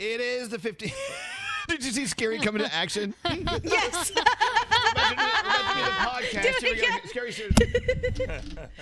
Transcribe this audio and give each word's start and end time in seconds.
It 0.00 0.22
is 0.22 0.48
the 0.48 0.58
15. 0.58 0.90
Did 1.68 1.84
you 1.84 1.90
see 1.90 2.04
Skeery 2.04 2.42
coming 2.42 2.62
to 2.62 2.74
action? 2.74 3.12
yes. 3.26 4.10
Imagine, 4.10 5.18
imagine 5.18 5.84
the 5.84 5.90
podcast. 6.00 6.42
Do 6.42 6.66
Here 6.66 6.74
we 6.74 6.80
go. 6.80 6.86
Skeery 7.04 7.32
Here 7.34 7.50
we 7.50 8.26
go. 8.26 8.32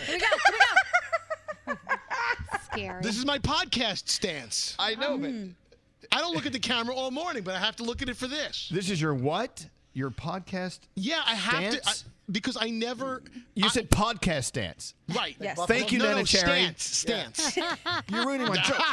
Here 0.07 0.15
we 0.15 0.21
go. 1.67 1.75
Skeery. 2.73 3.03
This 3.03 3.19
is 3.19 3.27
my 3.27 3.41
podcast 3.41 4.09
stance. 4.09 4.77
I 4.79 4.95
know, 4.95 5.19
but 5.19 5.31
mm. 5.31 5.53
I 6.13 6.21
don't 6.21 6.37
look 6.37 6.47
at 6.47 6.53
the 6.53 6.61
camera 6.61 6.95
all 6.95 7.11
morning, 7.11 7.43
but 7.43 7.57
I 7.57 7.59
have 7.59 7.75
to 7.77 7.83
look 7.83 8.01
at 8.01 8.09
it 8.09 8.17
for 8.17 8.29
this. 8.29 8.69
this 8.73 8.89
is 8.89 9.01
your 9.01 9.15
what? 9.15 9.67
Your 9.95 10.11
podcast? 10.11 10.79
Yeah, 10.95 11.21
I 11.27 11.35
have 11.35 11.73
to 11.73 11.79
I, 11.79 11.91
Stance? 11.91 12.05
Because 12.31 12.59
I 12.61 12.69
never. 12.71 13.23
You 13.55 13.69
said 13.71 13.91
podcast 13.91 14.45
stance. 14.45 14.95
Right. 15.15 15.37
Yes. 15.41 15.59
Thank 15.67 15.93
you, 15.93 15.99
no, 15.99 16.05
Nana 16.07 16.19
no, 16.19 16.25
Cherry. 16.25 16.73
Stance. 16.77 17.41
Stance. 17.41 17.57
You're 18.11 18.27
ruining 18.27 18.49
my 18.49 18.57
joke. 18.57 18.77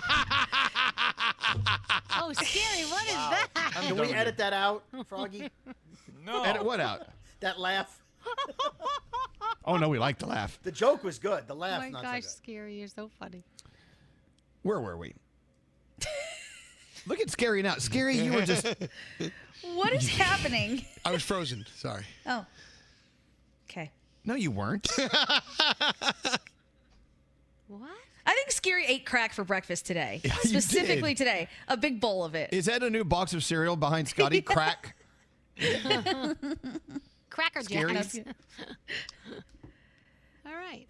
oh, 2.17 2.31
scary. 2.33 2.85
What 2.89 3.03
is 3.03 3.13
that? 3.13 3.47
Can 3.73 3.97
we 3.97 4.13
edit 4.13 4.37
that 4.37 4.53
out, 4.53 4.83
Froggy? 5.07 5.49
No. 6.25 6.41
Edit 6.41 6.65
what 6.65 6.79
out? 6.79 7.03
That 7.41 7.59
laugh. 7.59 8.01
Oh 9.63 9.77
no, 9.77 9.89
we 9.89 9.99
like 9.99 10.17
to 10.19 10.25
laugh. 10.25 10.57
The 10.63 10.71
joke 10.71 11.03
was 11.03 11.19
good. 11.19 11.47
The 11.47 11.53
Oh 11.53 11.57
laugh, 11.57 11.81
my 11.81 11.89
not 11.89 12.01
gosh, 12.01 12.23
so 12.23 12.29
scary. 12.29 12.79
You're 12.79 12.87
so 12.87 13.11
funny. 13.19 13.43
Where 14.63 14.81
were 14.81 14.97
we? 14.97 15.13
Look 17.05 17.19
at 17.19 17.27
Skeery 17.27 17.61
now. 17.61 17.75
Skeery, 17.75 18.15
you 18.15 18.33
were 18.33 18.41
just. 18.41 18.65
What 19.75 19.93
is 19.93 20.07
happening? 20.07 20.83
I 21.03 21.11
was 21.11 21.21
frozen. 21.21 21.63
Sorry. 21.75 22.05
Oh. 22.25 22.43
Okay. 23.69 23.91
No, 24.23 24.35
you 24.35 24.51
weren't. 24.51 24.87
What? 27.67 27.89
I 28.27 28.33
think 28.33 28.49
Skeery 28.49 28.83
ate 28.87 29.05
crack 29.05 29.33
for 29.33 29.43
breakfast 29.43 29.85
today. 29.85 30.21
Yeah, 30.23 30.35
you 30.43 30.49
Specifically 30.49 31.13
did. 31.13 31.17
today. 31.17 31.47
A 31.67 31.77
big 31.77 31.99
bowl 31.99 32.23
of 32.23 32.35
it. 32.35 32.53
Is 32.53 32.65
that 32.65 32.83
a 32.83 32.89
new 32.89 33.03
box 33.03 33.33
of 33.33 33.43
cereal 33.43 33.75
behind 33.75 34.07
Scotty? 34.07 34.41
Crack. 34.43 34.95
Cracker 37.29 37.61
Skeery? 37.61 37.93
Jacks. 37.93 38.19
All 40.45 40.53
right. 40.53 40.85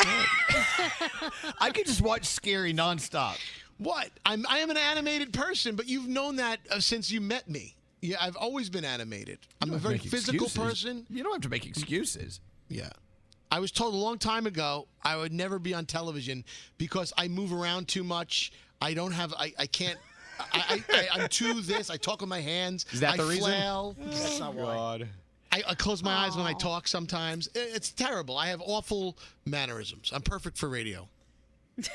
I 1.59 1.71
could 1.73 1.85
just 1.85 2.01
watch 2.01 2.23
Skeery 2.23 2.73
nonstop. 2.75 3.37
What? 3.77 4.09
I'm 4.25 4.45
I 4.49 4.59
am 4.59 4.69
an 4.69 4.77
animated 4.77 5.33
person, 5.33 5.75
but 5.75 5.87
you've 5.87 6.07
known 6.07 6.37
that 6.37 6.59
uh, 6.69 6.79
since 6.79 7.11
you 7.11 7.21
met 7.21 7.49
me. 7.49 7.75
Yeah, 8.01 8.17
I've 8.21 8.35
always 8.35 8.69
been 8.69 8.85
animated. 8.85 9.39
I'm 9.61 9.73
a 9.73 9.77
very 9.77 9.97
physical 9.97 10.45
excuses. 10.45 10.57
person. 10.57 11.05
You 11.09 11.23
don't 11.23 11.33
have 11.33 11.41
to 11.41 11.49
make 11.49 11.65
excuses. 11.65 12.39
Yeah. 12.69 12.89
I 13.51 13.59
was 13.59 13.71
told 13.71 13.93
a 13.93 13.97
long 13.97 14.17
time 14.17 14.47
ago 14.47 14.87
I 15.03 15.15
would 15.15 15.31
never 15.31 15.59
be 15.59 15.73
on 15.73 15.85
television 15.85 16.43
because 16.77 17.13
I 17.17 17.27
move 17.27 17.53
around 17.53 17.87
too 17.87 18.03
much. 18.03 18.51
I 18.81 18.93
don't 18.93 19.11
have. 19.11 19.33
I, 19.33 19.53
I 19.57 19.65
can't. 19.67 19.97
I, 20.39 20.63
I, 20.69 20.83
I, 20.89 21.07
I'm 21.21 21.27
too 21.29 21.61
this. 21.61 21.89
I 21.89 21.95
talk 21.97 22.19
with 22.21 22.29
my 22.29 22.41
hands. 22.41 22.85
Is 22.91 22.99
that 22.99 23.13
I 23.13 23.17
the 23.17 23.23
reason? 23.23 23.43
flail. 23.43 23.95
That's 23.99 24.39
not 24.39 24.55
why. 24.55 25.03
I, 25.51 25.63
I 25.69 25.75
close 25.75 26.03
my 26.03 26.13
eyes 26.13 26.35
when 26.35 26.45
I 26.45 26.51
talk 26.53 26.87
sometimes. 26.87 27.47
I- 27.55 27.59
It's 27.59 27.91
terrible. 27.91 28.37
I 28.37 28.47
have 28.47 28.61
awful 28.65 29.17
mannerisms. 29.45 30.11
I'm 30.13 30.21
perfect 30.23 30.57
for 30.57 30.67
radio. 30.67 31.07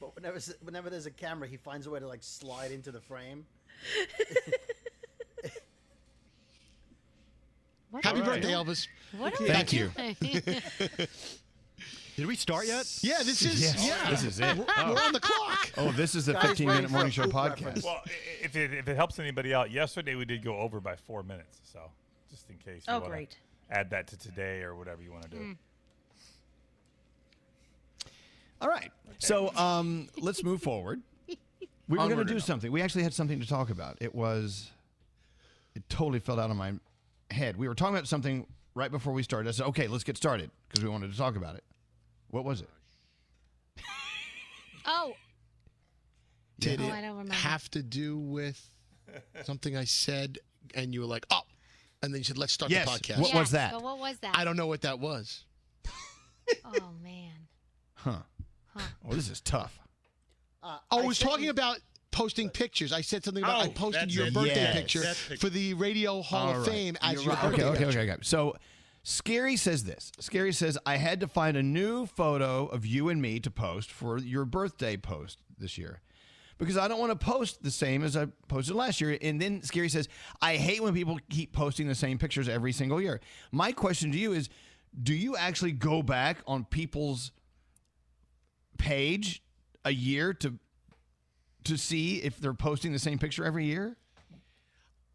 But 0.00 0.14
whenever, 0.14 0.38
whenever 0.62 0.90
there's 0.90 1.06
a 1.06 1.10
camera, 1.10 1.48
he 1.48 1.56
finds 1.56 1.88
a 1.88 1.90
way 1.90 1.98
to 1.98 2.06
like 2.06 2.22
slide 2.22 2.70
into 2.70 2.92
the 2.92 3.00
frame. 3.00 3.44
What 7.90 8.04
Happy 8.04 8.20
are 8.20 8.24
birthday, 8.24 8.40
doing? 8.42 8.54
Elvis. 8.54 8.86
What 9.16 9.40
are 9.40 9.46
Thank 9.46 9.72
you. 9.72 9.90
Did 12.16 12.26
we 12.26 12.34
start 12.34 12.66
yet? 12.66 12.84
Yeah, 13.00 13.18
this 13.22 13.42
is 13.42 13.60
Yes, 13.62 13.86
yeah. 13.86 14.10
this 14.10 14.24
is 14.24 14.40
it. 14.40 14.56
We're, 14.56 14.64
we're 14.88 15.00
on 15.00 15.12
the 15.12 15.20
clock. 15.20 15.70
Oh, 15.76 15.92
this 15.92 16.16
is 16.16 16.26
the 16.26 16.32
Guys 16.32 16.48
15 16.48 16.66
waiting 16.66 16.76
minute 16.82 16.88
for 16.90 16.94
morning 16.94 17.12
show 17.12 17.24
podcast. 17.26 17.84
Well, 17.84 18.00
if 18.42 18.56
it, 18.56 18.74
if 18.74 18.88
it 18.88 18.96
helps 18.96 19.18
anybody 19.20 19.54
out, 19.54 19.70
yesterday 19.70 20.16
we 20.16 20.24
did 20.24 20.42
go 20.42 20.56
over 20.58 20.80
by 20.80 20.96
four 20.96 21.22
minutes. 21.22 21.60
So 21.62 21.78
just 22.28 22.50
in 22.50 22.56
case. 22.56 22.84
You 22.88 22.94
Oh, 22.94 22.98
wanna 22.98 23.10
great. 23.10 23.36
Add 23.70 23.90
that 23.90 24.08
to 24.08 24.16
today 24.18 24.62
or 24.62 24.74
whatever 24.74 25.00
you 25.00 25.12
want 25.12 25.30
to 25.30 25.30
do. 25.30 25.56
All 28.60 28.68
right. 28.68 28.90
So 29.18 29.54
um, 29.56 30.08
let's 30.18 30.42
move 30.42 30.62
forward. 30.62 31.00
We 31.88 31.96
were 31.96 32.04
going 32.04 32.18
to 32.18 32.24
do 32.26 32.34
and 32.34 32.42
something. 32.42 32.70
We 32.70 32.82
actually 32.82 33.04
had 33.04 33.14
something 33.14 33.40
to 33.40 33.46
talk 33.48 33.70
about. 33.70 33.96
It 34.02 34.14
was, 34.14 34.70
it 35.74 35.88
totally 35.88 36.18
fell 36.18 36.38
out 36.38 36.50
of 36.50 36.56
my 36.58 36.74
head. 37.30 37.56
We 37.56 37.68
were 37.68 37.74
talking 37.74 37.94
about 37.94 38.08
something 38.08 38.46
right 38.74 38.90
before 38.90 39.12
we 39.12 39.22
started. 39.22 39.48
I 39.48 39.52
said, 39.52 39.66
okay, 39.68 39.86
let's 39.88 40.04
get 40.04 40.16
started 40.16 40.50
because 40.68 40.82
we 40.84 40.90
wanted 40.90 41.10
to 41.12 41.18
talk 41.18 41.36
about 41.36 41.54
it. 41.56 41.64
What 42.30 42.44
was 42.44 42.60
it? 42.60 42.68
Oh, 44.86 45.12
Did 46.58 46.80
Oh, 46.80 46.84
it 46.84 46.92
I 46.92 47.00
don't 47.02 47.10
remember. 47.10 47.34
have 47.34 47.70
to 47.72 47.82
do 47.82 48.16
with 48.16 48.58
something 49.44 49.76
I 49.76 49.84
said, 49.84 50.38
and 50.74 50.92
you 50.94 51.00
were 51.00 51.06
like, 51.06 51.26
"Oh," 51.30 51.42
and 52.02 52.12
then 52.12 52.18
you 52.20 52.24
said, 52.24 52.38
"Let's 52.38 52.52
start 52.54 52.70
Yes. 52.70 52.86
the 52.86 52.98
podcast." 52.98 53.20
What 53.20 53.34
was 53.34 53.50
that? 53.52 53.72
But 53.72 53.82
what 53.82 53.98
was 53.98 54.18
that? 54.20 54.36
I 54.36 54.44
don't 54.44 54.56
know 54.56 54.66
what 54.66 54.80
that 54.82 54.98
was. 54.98 55.44
Oh 56.64 56.92
man. 57.02 57.34
Huh. 57.94 58.20
Well, 58.74 59.14
this 59.14 59.28
is 59.28 59.40
tough. 59.42 59.78
Uh, 60.62 60.78
Oh, 60.90 61.00
I 61.02 61.04
was 61.04 61.18
talking 61.18 61.50
about 61.50 61.78
posting 62.18 62.50
pictures. 62.50 62.92
I 62.92 63.00
said 63.00 63.24
something 63.24 63.42
about 63.42 63.62
I 63.62 63.66
Oh, 63.68 63.70
posted 63.70 64.14
your 64.14 64.26
it. 64.26 64.34
birthday 64.34 64.54
Yes. 64.62 64.74
picture 64.74 65.14
for 65.38 65.48
the 65.48 65.74
Radio 65.74 66.20
Hall 66.22 66.48
All 66.48 66.50
of 66.60 66.66
right. 66.66 66.68
Fame 66.70 66.96
as 67.00 67.12
You're 67.14 67.22
your 67.22 67.32
right. 67.34 67.42
birthday 67.42 67.62
okay, 67.62 67.70
okay, 67.70 67.84
picture. 67.84 68.00
okay, 68.00 68.12
okay. 68.12 68.22
So, 68.22 68.56
Skeery 69.04 69.58
says 69.58 69.84
this. 69.84 70.12
Skeery 70.20 70.54
says, 70.54 70.76
I 70.84 70.96
had 70.96 71.20
to 71.20 71.28
find 71.28 71.56
a 71.56 71.62
new 71.62 72.06
photo 72.06 72.66
of 72.66 72.84
you 72.84 73.08
and 73.08 73.22
me 73.22 73.40
to 73.40 73.50
post 73.50 73.90
for 73.90 74.18
your 74.18 74.44
birthday 74.44 74.96
post 74.96 75.38
this 75.58 75.78
year. 75.78 76.00
Because 76.58 76.76
I 76.76 76.88
don't 76.88 76.98
want 76.98 77.12
to 77.18 77.24
post 77.24 77.62
the 77.62 77.70
same 77.70 78.02
as 78.02 78.16
I 78.16 78.26
posted 78.48 78.74
last 78.74 79.00
year. 79.00 79.16
And 79.22 79.40
then 79.40 79.60
Skeery 79.60 79.88
says, 79.90 80.08
I 80.42 80.56
hate 80.56 80.82
when 80.82 80.92
people 80.92 81.18
keep 81.30 81.52
posting 81.52 81.86
the 81.86 81.94
same 81.94 82.18
pictures 82.18 82.48
every 82.48 82.72
single 82.72 83.00
year. 83.00 83.20
My 83.52 83.70
question 83.72 84.10
to 84.12 84.18
you 84.18 84.32
is 84.32 84.48
do 85.00 85.14
you 85.14 85.36
actually 85.36 85.72
go 85.72 86.02
back 86.02 86.38
on 86.46 86.64
people's 86.64 87.30
page 88.76 89.42
a 89.84 89.92
year 89.92 90.34
to 90.34 90.54
to 91.68 91.78
see 91.78 92.16
if 92.16 92.38
they're 92.40 92.52
posting 92.54 92.92
the 92.92 92.98
same 92.98 93.18
picture 93.18 93.44
every 93.44 93.64
year? 93.64 93.96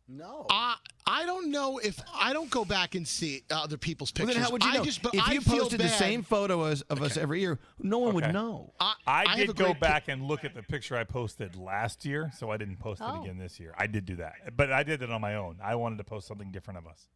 No. 0.08 0.46
I 0.50 0.76
I 1.08 1.26
don't 1.26 1.50
know 1.50 1.78
if 1.80 1.98
I 2.14 2.34
don't 2.34 2.50
go 2.50 2.66
back 2.66 2.96
and 2.96 3.08
see 3.08 3.44
other 3.50 3.78
people's 3.78 4.12
Well, 4.18 4.28
pictures. 4.28 4.36
then 4.36 4.44
how 4.44 4.52
would 4.52 4.64
you 4.64 4.70
I 4.70 4.78
know? 4.78 4.84
just, 4.84 5.02
but 5.02 5.16
if 5.16 5.28
I 5.28 5.34
you 5.34 5.42
feel 5.42 5.60
posted 5.60 5.80
the 5.80 5.88
same 5.90 6.24
photo 6.24 6.66
as, 6.66 6.82
of 6.84 7.02
us 7.02 7.16
every 7.18 7.40
year, 7.40 7.58
no 7.80 8.00
one 8.00 8.10
Okay. 8.16 8.28
would 8.28 8.34
know. 8.34 8.74
I, 8.80 8.94
I, 9.08 9.24
have 9.30 9.40
a 9.40 9.46
did 9.48 9.56
go 9.56 9.66
great 9.68 9.80
back 9.80 10.08
and 10.10 10.24
look 10.24 10.44
at 10.44 10.54
the 10.54 10.62
picture 10.64 10.98
I 10.98 11.04
posted 11.06 11.56
last 11.56 12.06
year, 12.06 12.32
so 12.38 12.52
I 12.52 12.58
didn't 12.58 12.78
post 12.78 13.02
Oh. 13.04 13.16
it 13.16 13.24
again 13.24 13.38
this 13.38 13.60
year. 13.60 13.74
I 13.78 13.88
did 13.88 14.06
do 14.06 14.18
that, 14.18 14.56
but 14.58 14.72
I 14.74 14.84
did 14.84 15.02
it 15.02 15.10
on 15.10 15.22
my 15.22 15.36
own. 15.36 15.58
I 15.64 15.76
wanted 15.76 15.98
to 16.00 16.04
post 16.04 16.28
something 16.28 16.52
different 16.52 16.80
of 16.80 16.88
us, 16.88 17.08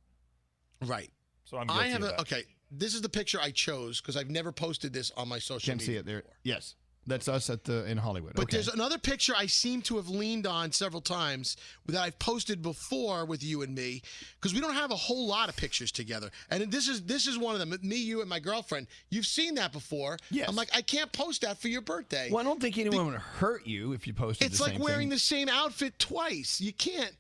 Right. 0.85 1.11
so 1.43 1.57
I'm. 1.57 1.69
I 1.69 1.87
have 1.87 2.03
a 2.03 2.19
okay. 2.21 2.43
This 2.71 2.93
is 2.93 3.01
the 3.01 3.09
picture 3.09 3.39
I 3.41 3.51
chose 3.51 3.99
because 4.01 4.15
I've 4.17 4.29
never 4.29 4.51
posted 4.51 4.91
this 4.93 5.11
on 5.17 5.27
my 5.29 5.39
social 5.39 5.71
Can't 5.71 5.81
see 5.81 5.87
media. 5.89 5.99
it 6.01 6.05
there. 6.05 6.21
before. 6.21 6.35
Yes, 6.43 6.75
that's 7.07 7.27
us 7.27 7.49
at 7.49 7.63
the 7.63 7.85
in 7.85 7.97
Hollywood. 7.97 8.33
But 8.35 8.43
okay. 8.43 8.57
there's 8.57 8.67
another 8.67 8.97
picture 8.97 9.33
I 9.35 9.47
seem 9.47 9.81
to 9.83 9.95
have 9.95 10.09
leaned 10.09 10.45
on 10.45 10.71
several 10.71 11.01
times 11.01 11.57
that 11.87 12.01
I've 12.01 12.19
posted 12.19 12.61
before 12.61 13.25
with 13.25 13.43
you 13.43 13.61
and 13.61 13.73
me 13.73 14.01
because 14.39 14.53
we 14.53 14.59
don't 14.59 14.73
have 14.73 14.91
a 14.91 14.95
whole 14.95 15.25
lot 15.25 15.49
of 15.49 15.55
pictures 15.55 15.91
together. 15.91 16.29
And 16.49 16.69
this 16.71 16.87
is 16.87 17.03
this 17.03 17.25
is 17.25 17.37
one 17.37 17.53
of 17.53 17.59
them. 17.59 17.73
Me, 17.81 17.95
you, 17.95 18.19
and 18.21 18.29
my 18.29 18.39
girlfriend. 18.39 18.87
You've 19.09 19.25
seen 19.25 19.55
that 19.55 19.71
before. 19.71 20.17
Yes. 20.29 20.49
I'm 20.49 20.55
like, 20.55 20.69
I 20.75 20.81
can't 20.81 21.11
post 21.11 21.41
that 21.41 21.57
for 21.57 21.69
your 21.69 21.81
birthday. 21.81 22.29
well, 22.29 22.41
I 22.41 22.43
don't 22.43 22.61
think 22.61 22.77
anyone 22.77 23.07
would 23.07 23.15
hurt 23.15 23.65
you 23.65 23.93
if 23.93 24.05
you 24.05 24.13
posted. 24.13 24.45
It. 24.45 24.49
It's 24.51 24.57
the 24.57 24.65
like 24.65 24.73
same 24.73 24.81
wearing 24.81 24.99
thing. 25.01 25.09
the 25.09 25.19
same 25.19 25.49
outfit 25.49 25.97
twice. 25.97 26.59
You 26.61 26.73
can't. 26.73 27.15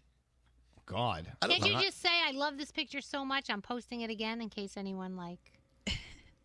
God. 0.85 1.27
I 1.41 1.47
don't 1.47 1.59
Can't 1.59 1.73
you 1.73 1.81
just 1.81 2.01
say 2.01 2.09
I 2.09 2.31
love 2.31 2.57
this 2.57 2.71
picture 2.71 3.01
so 3.01 3.25
much 3.25 3.49
I'm 3.49 3.61
posting 3.61 4.01
it 4.01 4.09
again 4.09 4.41
in 4.41 4.49
case 4.49 4.77
anyone 4.77 5.17
like 5.17 5.39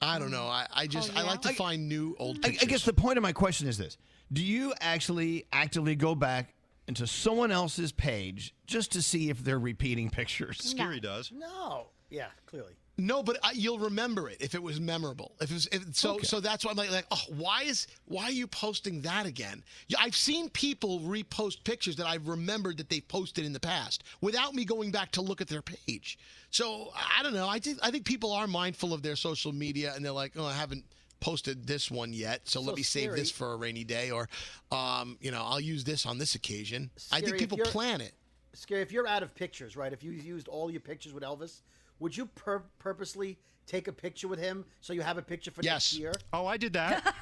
I 0.03 0.19
don't 0.19 0.31
know. 0.31 0.45
I, 0.47 0.67
I 0.75 0.87
just 0.87 1.13
Oh, 1.15 1.21
I 1.21 1.23
like 1.23 1.43
to 1.43 1.51
yeah? 1.51 1.55
find 1.55 1.89
new 1.89 2.17
old 2.19 2.39
I, 2.45 2.49
pictures. 2.49 2.63
I 2.63 2.71
guess 2.71 2.85
the 2.85 2.93
point 2.93 3.17
of 3.19 3.23
my 3.23 3.33
question 3.33 3.69
is 3.69 3.79
this: 3.79 3.97
Do 4.33 4.43
you 4.45 4.75
actually 4.81 5.47
actively 5.53 5.95
go 5.95 6.15
back 6.15 6.55
into 6.89 7.07
someone 7.07 7.51
else's 7.53 7.93
page 7.93 8.55
just 8.67 8.93
to 8.93 9.03
see 9.03 9.31
if 9.31 9.43
they're 9.45 9.59
repeating 9.59 10.11
pictures? 10.11 10.59
Skeery 10.59 11.01
does. 11.01 11.31
No. 11.33 11.87
Yeah, 12.11 12.27
clearly. 12.47 12.73
No, 13.03 13.21
but 13.21 13.37
I, 13.43 13.51
you'll 13.53 13.81
remember 13.81 14.29
it 14.29 14.37
if 14.41 14.55
it 14.55 14.63
was 14.63 14.81
memorable. 14.81 15.33
If 15.41 15.51
it 15.51 15.55
was, 15.55 15.67
if, 15.73 15.97
so, 15.97 16.15
Okay. 16.15 16.25
so 16.25 16.39
that's 16.39 16.65
why 16.65 16.71
I'm 16.71 16.77
like, 16.77 16.93
like, 16.93 17.07
oh, 17.11 17.21
why 17.31 17.63
is 17.65 17.89
why 18.05 18.25
are 18.25 18.31
you 18.31 18.47
posting 18.47 19.01
that 19.03 19.27
again? 19.27 19.65
I've 19.99 20.15
seen 20.15 20.49
people 20.51 21.01
repost 21.01 21.65
pictures 21.65 21.97
that 21.97 22.07
I've 22.07 22.29
remembered 22.29 22.77
that 22.77 22.89
they've 22.89 23.07
posted 23.09 23.45
in 23.45 23.53
the 23.53 23.59
past 23.61 24.05
without 24.21 24.55
me 24.55 24.65
going 24.65 24.93
back 24.93 25.11
to 25.13 25.21
look 25.21 25.41
at 25.41 25.49
their 25.49 25.63
page. 25.63 26.17
So 26.51 26.93
I 26.95 27.25
don't 27.25 27.35
know. 27.35 27.49
I 27.49 27.59
think 27.59 27.81
I 27.83 27.91
think 27.91 28.05
people 28.05 28.33
are 28.33 28.47
mindful 28.47 28.95
of 28.95 29.03
their 29.03 29.17
social 29.17 29.53
media 29.53 29.93
and 29.97 30.05
they're 30.05 30.13
like, 30.13 30.35
oh, 30.37 30.45
I 30.45 30.53
haven't 30.53 30.85
posted 31.19 31.67
this 31.67 31.91
one 31.91 32.13
yet, 32.13 32.43
so, 32.49 32.61
So 32.61 32.67
let 32.67 32.77
me 32.77 32.83
save 32.83 33.13
this 33.13 33.31
for 33.31 33.53
a 33.53 33.57
rainy 33.57 33.85
day, 33.85 34.11
or, 34.11 34.29
um, 34.73 35.17
you 35.21 35.31
know, 35.31 35.43
I'll 35.45 35.61
use 35.61 35.85
this 35.85 36.05
on 36.05 36.19
this 36.19 36.35
occasion. 36.35 36.91
I 37.13 37.21
think 37.21 37.39
people 37.39 37.59
plan 37.59 38.01
it. 38.01 38.13
Skeery. 38.57 38.83
If 38.83 38.93
you're 38.93 39.07
out 39.07 39.23
of 39.23 39.35
pictures, 39.35 39.77
right? 39.77 39.93
If 39.93 40.03
you 40.03 40.11
used 40.11 40.49
all 40.49 40.71
your 40.71 40.81
pictures 40.81 41.13
with 41.13 41.23
Elvis, 41.23 41.63
would 41.99 42.17
you 42.17 42.27
pur- 42.27 42.65
purposely 42.79 43.39
take 43.65 43.87
a 43.87 43.93
picture 43.93 44.27
with 44.27 44.41
him 44.41 44.65
so 44.81 44.93
you 44.93 45.03
have 45.03 45.17
a 45.19 45.23
picture 45.23 45.53
for 45.53 45.63
next 45.63 45.93
Yes. 45.93 45.99
year? 45.99 46.13
Oh, 46.33 46.47
I 46.47 46.57
did 46.57 46.73
that. 46.73 47.15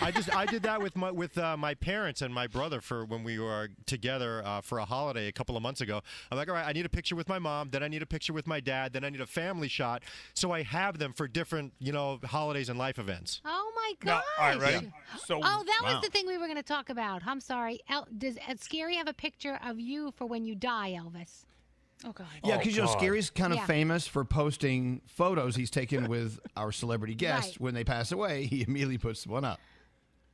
I 0.00 0.10
just 0.10 0.34
I 0.34 0.46
did 0.46 0.62
that 0.62 0.80
with 0.80 0.96
my 0.96 1.10
with 1.10 1.36
uh, 1.36 1.54
my 1.58 1.74
parents 1.74 2.22
and 2.22 2.32
my 2.32 2.46
brother 2.46 2.80
for 2.80 3.04
when 3.04 3.22
we 3.22 3.38
were 3.38 3.68
together 3.84 4.42
uh, 4.44 4.62
for 4.62 4.78
a 4.78 4.86
holiday 4.86 5.28
a 5.28 5.32
couple 5.32 5.54
of 5.54 5.62
months 5.62 5.82
ago. 5.82 6.00
I'm 6.30 6.38
like, 6.38 6.48
all 6.48 6.54
right, 6.54 6.66
I 6.66 6.72
need 6.72 6.86
a 6.86 6.88
picture 6.88 7.14
with 7.14 7.28
my 7.28 7.38
mom, 7.38 7.68
then 7.70 7.82
I 7.82 7.88
need 7.88 8.00
a 8.02 8.06
picture 8.06 8.32
with 8.32 8.46
my 8.46 8.58
dad, 8.58 8.94
then 8.94 9.04
I 9.04 9.10
need 9.10 9.20
a 9.20 9.26
family 9.26 9.68
shot. 9.68 10.02
So 10.32 10.50
I 10.50 10.62
have 10.62 10.98
them 10.98 11.12
for 11.12 11.28
different 11.28 11.74
you 11.78 11.92
know 11.92 12.18
holidays 12.24 12.70
and 12.70 12.78
life 12.78 12.98
events. 12.98 13.42
Oh 13.44 13.72
my 13.76 13.92
god. 14.00 14.22
all 14.40 14.46
right, 14.48 14.58
ready? 14.58 14.90
So 15.26 15.40
Oh, 15.44 15.62
that 15.66 15.80
Wow. 15.84 15.92
was 15.92 16.02
the 16.02 16.08
thing 16.10 16.26
we 16.26 16.38
were 16.38 16.46
going 16.46 16.56
to 16.56 16.62
talk 16.62 16.88
about. 16.88 17.20
I'm 17.26 17.40
sorry. 17.40 17.80
El- 17.90 18.08
does 18.16 18.38
uh, 18.48 18.54
Skeery 18.54 18.96
have 18.96 19.08
a 19.08 19.12
picture 19.14 19.58
of 19.62 19.78
you 19.78 20.10
for 20.16 20.24
when 20.24 20.46
you 20.46 20.54
die, 20.54 20.96
Elvis? 20.98 21.44
Oh 22.04 22.12
God. 22.12 22.26
Yeah, 22.44 22.54
Oh, 22.54 22.58
because 22.58 22.74
you 22.76 22.82
know 22.82 22.88
Skeery's 22.88 23.30
kind 23.30 23.52
of 23.52 23.60
Yeah. 23.60 23.66
famous 23.66 24.06
for 24.06 24.24
posting 24.24 25.02
photos 25.06 25.54
he's 25.56 25.70
taken 25.70 26.08
with 26.08 26.38
our 26.56 26.72
celebrity 26.72 27.14
guests. 27.14 27.52
Right. 27.52 27.60
When 27.60 27.74
they 27.74 27.84
pass 27.84 28.10
away, 28.12 28.46
he 28.46 28.62
immediately 28.66 28.98
puts 28.98 29.26
one 29.26 29.44
up. 29.44 29.60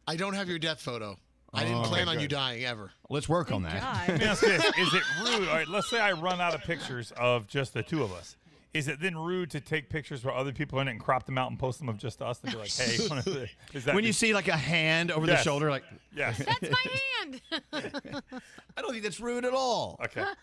I 0.06 0.16
don't 0.16 0.34
have 0.34 0.48
your 0.48 0.58
death 0.58 0.80
photo. 0.80 1.16
I 1.52 1.64
didn't 1.64 1.78
Oh. 1.78 1.82
plan 1.84 2.08
Okay, 2.08 2.16
on 2.16 2.20
you 2.20 2.28
dying 2.28 2.64
ever. 2.64 2.90
Let's 3.08 3.28
work 3.28 3.52
on 3.52 3.62
that. 3.62 4.08
Let 4.08 4.20
me 4.20 4.26
ask 4.26 4.42
this: 4.42 4.62
Is 4.78 4.94
it 4.94 5.02
rude? 5.22 5.48
All 5.48 5.54
right, 5.54 5.68
let's 5.68 5.88
say 5.88 5.98
I 6.00 6.12
run 6.12 6.40
out 6.40 6.54
of 6.54 6.60
pictures 6.62 7.10
of 7.16 7.46
just 7.46 7.72
the 7.74 7.82
two 7.82 8.02
of 8.02 8.12
us. 8.12 8.36
Is 8.74 8.86
it 8.86 9.00
then 9.00 9.16
rude 9.16 9.50
to 9.52 9.60
take 9.60 9.88
pictures 9.88 10.24
where 10.24 10.34
other 10.34 10.52
people 10.52 10.78
are 10.78 10.82
in 10.82 10.88
it 10.88 10.92
and 10.92 11.00
crop 11.00 11.24
them 11.24 11.38
out 11.38 11.50
and 11.50 11.58
post 11.58 11.78
them 11.78 11.88
of 11.88 11.96
just 11.96 12.20
us 12.20 12.40
and 12.42 12.52
be 12.52 12.58
like, 12.58 12.70
"Hey, 12.70 13.08
one 13.08 13.18
of 13.18 13.24
the, 13.24 13.48
is 13.72 13.84
that 13.86 13.94
when 13.94 14.04
you 14.04 14.12
see 14.12 14.34
like 14.34 14.48
a 14.48 14.56
hand 14.56 15.10
over 15.10 15.26
the 15.26 15.36
shoulder, 15.38 15.70
like 15.70 15.84
Yes. 16.14 16.38
That's 16.38 16.70
my 16.70 16.84
hand. 17.20 17.40
I 18.76 18.82
don't 18.82 18.90
think 18.90 19.02
that's 19.04 19.20
rude 19.20 19.44
at 19.44 19.54
all. 19.54 19.98
Okay. 20.04 20.24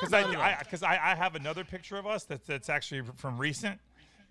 Because 0.00 0.12
I, 0.12 0.58
because 0.58 0.82
I, 0.82 0.94
I, 0.94 1.14
have 1.14 1.36
another 1.36 1.62
picture 1.62 1.96
of 1.96 2.04
us 2.04 2.24
that's 2.24 2.44
that's 2.48 2.68
actually 2.68 3.02
from 3.16 3.38
recent, 3.38 3.78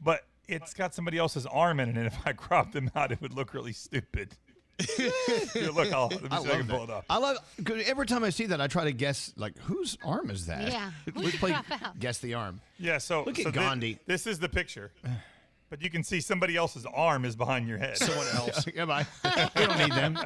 but 0.04 0.26
it's 0.46 0.74
got 0.74 0.94
somebody 0.94 1.18
else's 1.18 1.46
arm 1.46 1.80
in 1.80 1.90
it, 1.90 1.98
and 1.98 2.06
if 2.06 2.18
I 2.26 2.34
cropped 2.34 2.74
them 2.74 2.92
out, 2.96 3.14
it 3.14 3.22
would 3.22 3.34
look 3.34 3.54
really 3.54 3.72
stupid. 3.72 4.36
Here, 5.54 5.70
look, 5.72 5.92
I'll, 5.94 6.08
let 6.08 6.24
me 6.24 6.28
I 6.32 6.40
see 6.40 6.46
if 6.48 6.54
I 6.54 6.58
can 6.58 6.68
love 6.68 6.68
pull 6.68 6.88
that. 6.88 6.94
it 6.94 6.98
up. 6.98 7.06
I 7.10 7.18
love 7.18 7.38
'cause 7.64 7.84
every 7.86 8.06
time 8.08 8.24
I 8.24 8.30
see 8.32 8.48
that, 8.48 8.60
I 8.60 8.68
try 8.68 8.86
to 8.86 8.92
guess 8.92 9.32
like 9.38 9.58
whose 9.60 9.98
arm 10.04 10.30
is 10.30 10.48
that? 10.48 10.72
Yeah, 10.72 10.92
who'd 11.06 11.18
Let's 11.18 11.38
play 11.38 11.56
guess 12.00 12.18
the 12.20 12.34
arm. 12.34 12.60
Yeah. 12.80 12.98
So 12.98 13.24
Look 13.24 13.38
at 13.40 13.44
so 13.46 13.52
thi- 13.52 13.60
Gandhi. 13.60 14.00
this 14.08 14.26
is 14.28 14.40
the 14.40 14.50
picture, 14.50 14.92
but 15.70 15.82
you 15.82 15.90
can 15.90 16.04
see 16.04 16.20
somebody 16.22 16.56
else's 16.56 16.86
arm 16.92 17.24
is 17.26 17.36
behind 17.36 17.68
your 17.68 17.78
head. 17.78 17.98
Someone 17.98 18.28
else. 18.36 18.66
Goodbye. 18.66 19.06
we 19.24 19.66
don't 19.66 19.78
need 19.78 19.92
them. 19.92 20.18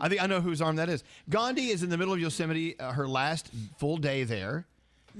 I 0.00 0.08
think 0.08 0.22
I 0.22 0.26
know 0.26 0.40
whose 0.40 0.60
arm 0.60 0.76
that 0.76 0.88
is. 0.88 1.04
Gandhi 1.30 1.68
is 1.68 1.82
in 1.82 1.90
the 1.90 1.96
middle 1.96 2.14
of 2.14 2.20
Yosemite, 2.20 2.78
uh, 2.80 2.92
her 2.92 3.06
last 3.08 3.48
full 3.78 3.96
day 3.96 4.24
there. 4.24 4.66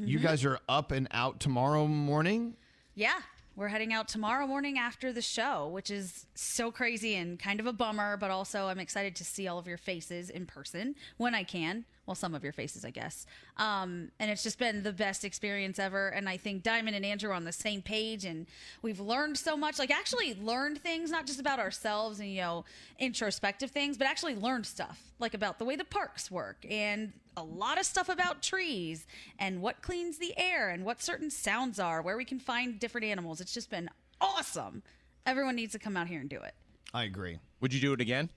You 0.00 0.18
guys 0.20 0.44
are 0.44 0.58
up 0.68 0.92
and 0.92 1.08
out 1.10 1.40
tomorrow 1.40 1.86
morning. 1.88 2.54
Yeah, 2.94 3.14
we're 3.58 3.66
heading 3.66 3.92
out 3.92 4.06
tomorrow 4.06 4.46
morning 4.46 4.78
after 4.78 5.12
the 5.12 5.20
show, 5.20 5.66
which 5.66 5.90
is 5.90 6.26
so 6.36 6.70
crazy 6.70 7.16
and 7.16 7.40
kind 7.40 7.58
of 7.58 7.66
a 7.66 7.72
bummer, 7.72 8.16
but 8.16 8.30
also 8.30 8.68
I'm 8.68 8.78
excited 8.78 9.16
to 9.16 9.24
see 9.24 9.48
all 9.48 9.58
of 9.58 9.66
your 9.66 9.76
faces 9.76 10.30
in 10.30 10.46
person 10.46 10.94
when 11.16 11.34
I 11.34 11.42
can. 11.42 11.84
Well, 12.08 12.14
some 12.14 12.34
of 12.34 12.42
your 12.42 12.54
faces, 12.54 12.86
I 12.86 12.90
guess. 12.90 13.26
Um, 13.58 14.10
and 14.18 14.30
it's 14.30 14.42
just 14.42 14.58
been 14.58 14.82
the 14.82 14.94
best 14.94 15.26
experience 15.26 15.78
ever. 15.78 16.08
And 16.08 16.26
I 16.26 16.38
think 16.38 16.62
Diamond 16.62 16.96
and 16.96 17.04
Andrew 17.04 17.28
are 17.28 17.34
on 17.34 17.44
the 17.44 17.52
same 17.52 17.82
page, 17.82 18.24
and 18.24 18.46
we've 18.80 18.98
learned 18.98 19.36
so 19.36 19.58
much. 19.58 19.78
Like, 19.78 19.90
actually 19.90 20.34
learned 20.40 20.78
things, 20.78 21.10
not 21.10 21.26
just 21.26 21.38
about 21.38 21.58
ourselves 21.58 22.18
and, 22.18 22.30
you 22.30 22.40
know, 22.40 22.64
introspective 22.98 23.70
things, 23.72 23.98
but 23.98 24.06
actually 24.06 24.34
learned 24.34 24.64
stuff, 24.64 25.12
like 25.18 25.34
about 25.34 25.58
the 25.58 25.66
way 25.66 25.76
the 25.76 25.84
parks 25.84 26.30
work 26.30 26.64
and 26.66 27.12
a 27.36 27.42
lot 27.44 27.78
of 27.78 27.84
stuff 27.84 28.08
about 28.08 28.42
trees 28.42 29.06
and 29.38 29.60
what 29.60 29.82
cleans 29.82 30.16
the 30.16 30.32
air 30.38 30.70
and 30.70 30.86
what 30.86 31.02
certain 31.02 31.28
sounds 31.28 31.78
are, 31.78 32.00
where 32.00 32.16
we 32.16 32.24
can 32.24 32.40
find 32.40 32.80
different 32.80 33.06
animals. 33.06 33.38
It's 33.38 33.52
just 33.52 33.68
been 33.68 33.90
awesome. 34.18 34.82
Everyone 35.26 35.56
needs 35.56 35.72
to 35.72 35.78
come 35.78 35.94
out 35.94 36.06
here 36.06 36.20
and 36.20 36.30
do 36.30 36.40
it. 36.40 36.54
I 36.94 37.04
agree. 37.04 37.38
Would 37.60 37.74
you 37.74 37.82
do 37.82 37.92
it 37.92 38.00
again? 38.00 38.30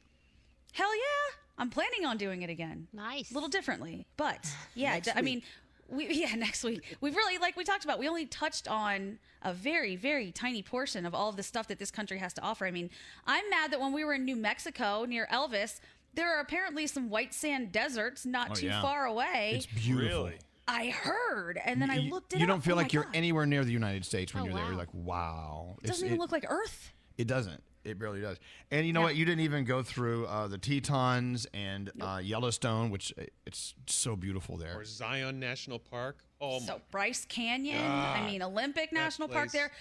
Hell 0.74 0.94
yeah. 0.94 1.41
I'm 1.62 1.70
planning 1.70 2.06
on 2.06 2.18
doing 2.18 2.42
it 2.42 2.50
again. 2.50 2.88
Nice. 2.92 3.32
A 3.32 3.34
little 3.34 3.50
differently, 3.50 4.06
but 4.18 4.50
yeah, 4.76 4.94
Next 4.94 5.10
I 5.16 5.22
mean, 5.22 5.42
we 5.88 6.08
yeah, 6.14 6.36
next 6.36 6.64
week. 6.64 6.98
We've 7.02 7.16
really 7.16 7.38
like 7.38 7.56
we 7.56 7.64
talked 7.64 7.84
about, 7.86 8.00
we 8.00 8.08
only 8.08 8.26
touched 8.26 8.68
on 8.68 9.20
a 9.44 9.54
very 9.54 9.96
very 9.96 10.32
tiny 10.32 10.62
portion 10.64 11.06
of 11.06 11.14
all 11.16 11.30
of 11.30 11.36
the 11.36 11.44
stuff 11.44 11.68
that 11.68 11.80
this 11.80 11.92
country 11.92 12.18
has 12.18 12.34
to 12.34 12.42
offer. 12.42 12.66
I 12.66 12.72
mean, 12.72 12.90
I'm 13.26 13.48
mad 13.50 13.72
that 13.72 13.80
when 13.80 13.94
we 13.94 14.04
were 14.04 14.14
in 14.14 14.26
New 14.26 14.36
Mexico 14.36 15.06
near 15.06 15.28
Elvis, 15.32 15.80
there 16.14 16.36
are 16.36 16.42
apparently 16.42 16.88
some 16.88 17.10
white 17.10 17.34
sand 17.34 17.72
deserts 17.72 18.26
not 18.26 18.52
Oh, 18.52 18.54
too 18.56 18.66
yeah. 18.68 18.82
far 18.82 19.06
away. 19.06 19.54
It's 19.56 19.66
beautiful. 19.68 20.24
Really? 20.26 20.40
I 20.68 20.90
heard, 20.90 21.60
and 21.66 21.82
then 21.82 21.90
I 21.90 21.96
You- 21.98 22.12
looked 22.12 22.34
it 22.34 22.40
You 22.40 22.46
up. 22.46 22.50
don't 22.50 22.62
feel 22.62 22.74
Oh 22.74 22.76
my 22.78 22.82
like 22.84 22.94
you're 22.94 23.04
God. 23.04 23.16
anywhere 23.16 23.46
near 23.46 23.64
the 23.66 23.72
United 23.72 24.06
States 24.06 24.34
when 24.34 24.44
Oh, 24.44 24.46
you're 24.46 24.56
there. 24.56 24.66
You're 24.68 24.76
like, 24.76 24.94
wow. 24.94 25.76
It 25.84 25.88
doesn't 25.88 26.06
even 26.06 26.18
look 26.20 26.32
like 26.32 26.46
Earth. 26.48 26.94
It 27.18 27.28
doesn't. 27.28 27.62
It 27.84 27.98
barely 27.98 28.22
does. 28.22 28.38
And 28.70 28.86
you 28.86 28.94
know 28.94 29.02
what? 29.02 29.16
You 29.16 29.26
didn't 29.26 29.42
even 29.42 29.66
go 29.66 29.82
through 29.82 30.26
uh, 30.28 30.48
the 30.48 30.58
Tetons 30.58 31.48
and 31.54 31.92
uh, 32.00 32.20
Yellowstone, 32.22 32.90
which 32.92 33.14
uh, 33.18 33.24
it's 33.46 33.74
so 33.88 34.16
beautiful 34.16 34.58
there. 34.58 34.78
Or 34.78 34.86
Zion 34.86 35.40
National 35.40 35.80
Park. 35.80 36.18
Oh 36.40 36.60
my 36.60 36.66
so 36.66 36.82
Bryce 36.92 37.26
Canyon. 37.26 37.84
I 37.84 38.26
mean, 38.26 38.42
Olympic 38.42 38.92
National 38.92 39.28
Park 39.28 39.52
there. 39.52 39.72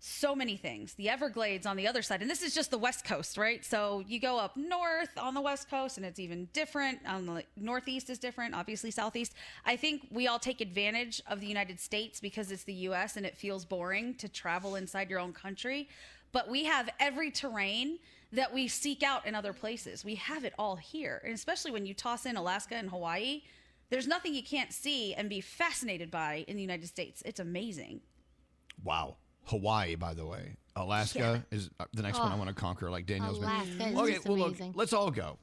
So 0.00 0.36
many 0.36 0.56
things. 0.56 0.94
The 0.94 1.08
Everglades 1.08 1.66
on 1.66 1.76
the 1.76 1.88
other 1.88 2.02
side, 2.02 2.22
and 2.22 2.30
this 2.30 2.40
is 2.40 2.54
just 2.54 2.70
the 2.70 2.78
West 2.78 3.04
Coast, 3.04 3.36
right? 3.36 3.64
So 3.64 4.04
you 4.06 4.20
go 4.20 4.38
up 4.38 4.56
north 4.56 5.10
on 5.18 5.34
the 5.34 5.40
West 5.40 5.68
Coast, 5.68 5.96
and 5.96 6.06
it's 6.06 6.20
even 6.20 6.48
different. 6.52 7.00
On 7.04 7.26
the 7.26 7.42
Northeast 7.56 8.08
is 8.08 8.16
different, 8.16 8.54
obviously 8.54 8.92
Southeast. 8.92 9.34
I 9.66 9.74
think 9.74 10.06
we 10.12 10.28
all 10.28 10.38
take 10.38 10.60
advantage 10.60 11.20
of 11.26 11.40
the 11.40 11.48
United 11.48 11.80
States 11.80 12.20
because 12.20 12.52
it's 12.52 12.62
the 12.62 12.74
U.S. 12.74 13.16
and 13.16 13.26
it 13.26 13.36
feels 13.36 13.64
boring 13.64 14.14
to 14.16 14.28
travel 14.28 14.76
inside 14.76 15.10
your 15.10 15.18
own 15.18 15.32
country. 15.32 15.88
But 16.32 16.48
we 16.48 16.64
have 16.64 16.88
every 17.00 17.30
terrain 17.30 17.98
that 18.32 18.52
we 18.52 18.68
seek 18.68 19.02
out 19.02 19.26
in 19.26 19.34
other 19.34 19.52
places. 19.52 20.04
We 20.04 20.16
have 20.16 20.44
it 20.44 20.52
all 20.58 20.76
here, 20.76 21.20
and 21.24 21.32
especially 21.34 21.70
when 21.70 21.86
you 21.86 21.94
toss 21.94 22.26
in 22.26 22.36
Alaska 22.36 22.74
and 22.76 22.90
Hawaii. 22.90 23.42
There's 23.90 24.06
nothing 24.06 24.34
you 24.34 24.42
can't 24.42 24.70
see 24.70 25.14
and 25.14 25.30
be 25.30 25.40
fascinated 25.40 26.10
by 26.10 26.44
in 26.46 26.56
the 26.56 26.62
United 26.62 26.86
States. 26.88 27.22
It's 27.24 27.40
amazing. 27.40 28.02
Wow. 28.84 29.16
Hawaii, 29.44 29.94
by 29.94 30.12
the 30.12 30.26
way. 30.26 30.56
Alaska 30.76 31.42
is 31.50 31.70
uh, 31.80 31.86
the 31.94 32.02
next 32.02 32.18
one 32.18 32.30
I 32.30 32.34
Oh. 32.34 32.38
want 32.38 32.48
to 32.48 32.54
conquer, 32.54 32.90
like 32.90 33.06
Daniel's 33.06 33.38
Alaska 33.38 33.66
been. 33.78 33.88
is 33.94 33.98
okay, 33.98 34.12
just 34.16 34.28
well, 34.28 34.36
look, 34.38 34.56
let's 34.74 34.92
all 34.92 35.10
go. 35.10 35.38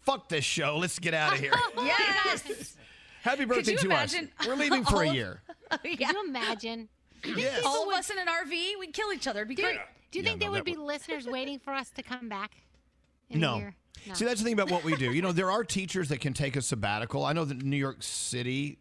Fuck 0.00 0.30
this 0.30 0.46
show. 0.46 0.78
Let's 0.78 0.98
get 0.98 1.12
out 1.12 1.34
of 1.34 1.40
here. 1.40 1.52
yes. 1.76 2.74
Happy 3.22 3.44
birthday 3.44 3.76
to 3.76 3.84
imagine 3.84 4.30
us. 4.40 4.46
We're 4.46 4.54
leaving 4.56 4.82
for 4.86 5.02
a 5.02 5.04
all 5.04 5.08
of- 5.10 5.14
year. 5.14 5.42
Could 5.82 6.00
you 6.00 6.24
imagine? 6.26 6.88
Yes. 7.22 7.60
All 7.66 7.86
of 7.90 7.94
us 7.94 8.08
in 8.08 8.18
an 8.18 8.26
RV, 8.28 8.78
we'd 8.80 8.94
kill 8.94 9.12
each 9.12 9.26
other. 9.26 9.40
It'd 9.40 9.48
be 9.54 9.56
great. 9.62 9.78
Do 10.10 10.18
you 10.18 10.24
Yeah, 10.24 10.30
think 10.30 10.40
no, 10.40 10.44
there 10.46 10.50
would 10.52 10.60
that 10.60 10.64
be 10.64 10.76
listeners 10.76 11.26
waiting 11.26 11.58
for 11.58 11.72
us 11.72 11.90
to 11.90 12.02
come 12.02 12.28
back? 12.28 12.52
In 13.28 13.36
A 13.38 13.40
No. 13.40 13.56
year? 13.58 13.76
no. 14.06 14.14
See, 14.14 14.24
that's 14.24 14.40
the 14.40 14.44
thing 14.44 14.54
about 14.54 14.70
what 14.70 14.82
we 14.84 14.96
do. 14.96 15.12
You 15.12 15.22
know, 15.22 15.32
there 15.32 15.50
are 15.50 15.62
teachers 15.64 16.08
that 16.08 16.20
can 16.20 16.32
take 16.34 16.56
a 16.56 16.62
sabbatical. 16.62 17.24
I 17.24 17.32
know 17.32 17.44
that 17.44 17.62
New 17.62 17.76
York 17.76 18.02
City 18.02 18.78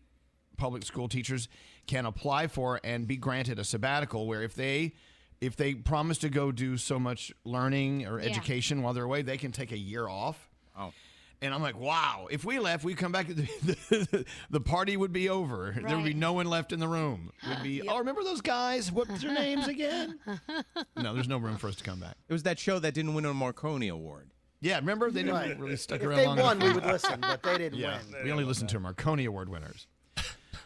public 0.57 0.83
school 0.83 1.07
teachers 1.07 1.47
can 1.87 2.05
apply 2.05 2.47
for 2.47 2.79
and 2.83 3.07
be 3.07 3.15
granted 3.15 3.59
a 3.59 3.63
sabbatical 3.63 4.27
where 4.27 4.43
if 4.43 4.55
they 4.55 4.93
if 5.41 5.55
they 5.55 5.73
promise 5.73 6.17
to 6.17 6.27
go 6.29 6.51
do 6.51 6.75
so 6.75 6.99
much 6.99 7.31
learning 7.45 8.05
or 8.05 8.19
Yeah. 8.19 8.25
education 8.29 8.81
while 8.81 8.93
they're 8.93 9.05
away, 9.05 9.21
they 9.21 9.37
can 9.37 9.53
take 9.53 9.71
a 9.71 9.77
year 9.77 10.05
off. 10.09 10.49
Oh. 10.77 10.91
And 11.41 11.53
I'm 11.53 11.61
like, 11.61 11.77
wow, 11.79 12.27
if 12.29 12.43
we 12.43 12.59
left, 12.59 12.83
we'd 12.83 12.97
come 12.97 13.13
back, 13.13 13.27
the, 13.29 13.47
the, 13.63 14.25
the 14.49 14.59
party 14.59 14.97
would 14.97 15.13
be 15.13 15.29
over. 15.29 15.73
There 15.81 15.95
would 15.95 16.03
be 16.05 16.13
no 16.13 16.33
one 16.33 16.47
left 16.47 16.73
in 16.73 16.79
the 16.81 16.87
room. 16.87 17.31
We'd 17.47 17.63
be, 17.63 17.81
oh, 17.87 17.97
remember 17.99 18.23
those 18.25 18.41
guys? 18.41 18.91
What's 18.91 19.21
their 19.21 19.33
names 19.33 19.67
again? 19.69 20.19
No, 20.97 21.13
there's 21.13 21.29
no 21.29 21.37
room 21.37 21.55
for 21.57 21.67
us 21.69 21.75
to 21.77 21.83
come 21.83 22.01
back. 22.01 22.15
It 22.27 22.33
was 22.33 22.43
that 22.43 22.59
show 22.59 22.77
that 22.79 22.93
didn't 22.93 23.13
win 23.13 23.23
a 23.25 23.33
Marconi 23.33 23.87
Award. 23.87 24.31
Yeah, 24.59 24.75
remember 24.75 25.09
they 25.09 25.23
didn't 25.23 25.35
Right. 25.35 25.57
really 25.57 25.77
stick 25.77 26.01
If 26.01 26.07
around 26.07 26.17
they 26.17 26.27
long 26.27 26.37
won, 26.39 26.57
enough. 26.57 26.67
we 26.67 26.73
would 26.81 26.85
listen, 26.91 27.21
but 27.21 27.41
they 27.41 27.57
didn't 27.57 27.79
yeah, 27.79 27.99
win. 28.11 28.25
We 28.25 28.31
only 28.33 28.43
listened 28.43 28.67
to 28.71 28.79
Marconi 28.81 29.23
Award 29.23 29.47
winners. 29.47 29.87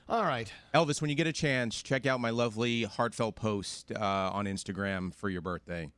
All 0.09 0.23
right. 0.23 0.51
Elvis, 0.73 0.99
when 1.01 1.09
you 1.11 1.15
get 1.15 1.27
a 1.27 1.31
chance, 1.33 1.81
check 1.83 2.07
out 2.07 2.19
my 2.19 2.31
lovely 2.31 2.83
heartfelt 2.83 3.35
post 3.35 3.91
uh, 3.91 3.99
on 4.33 4.45
Instagram 4.45 5.13
for 5.13 5.29
your 5.29 5.41
birthday. 5.41 5.89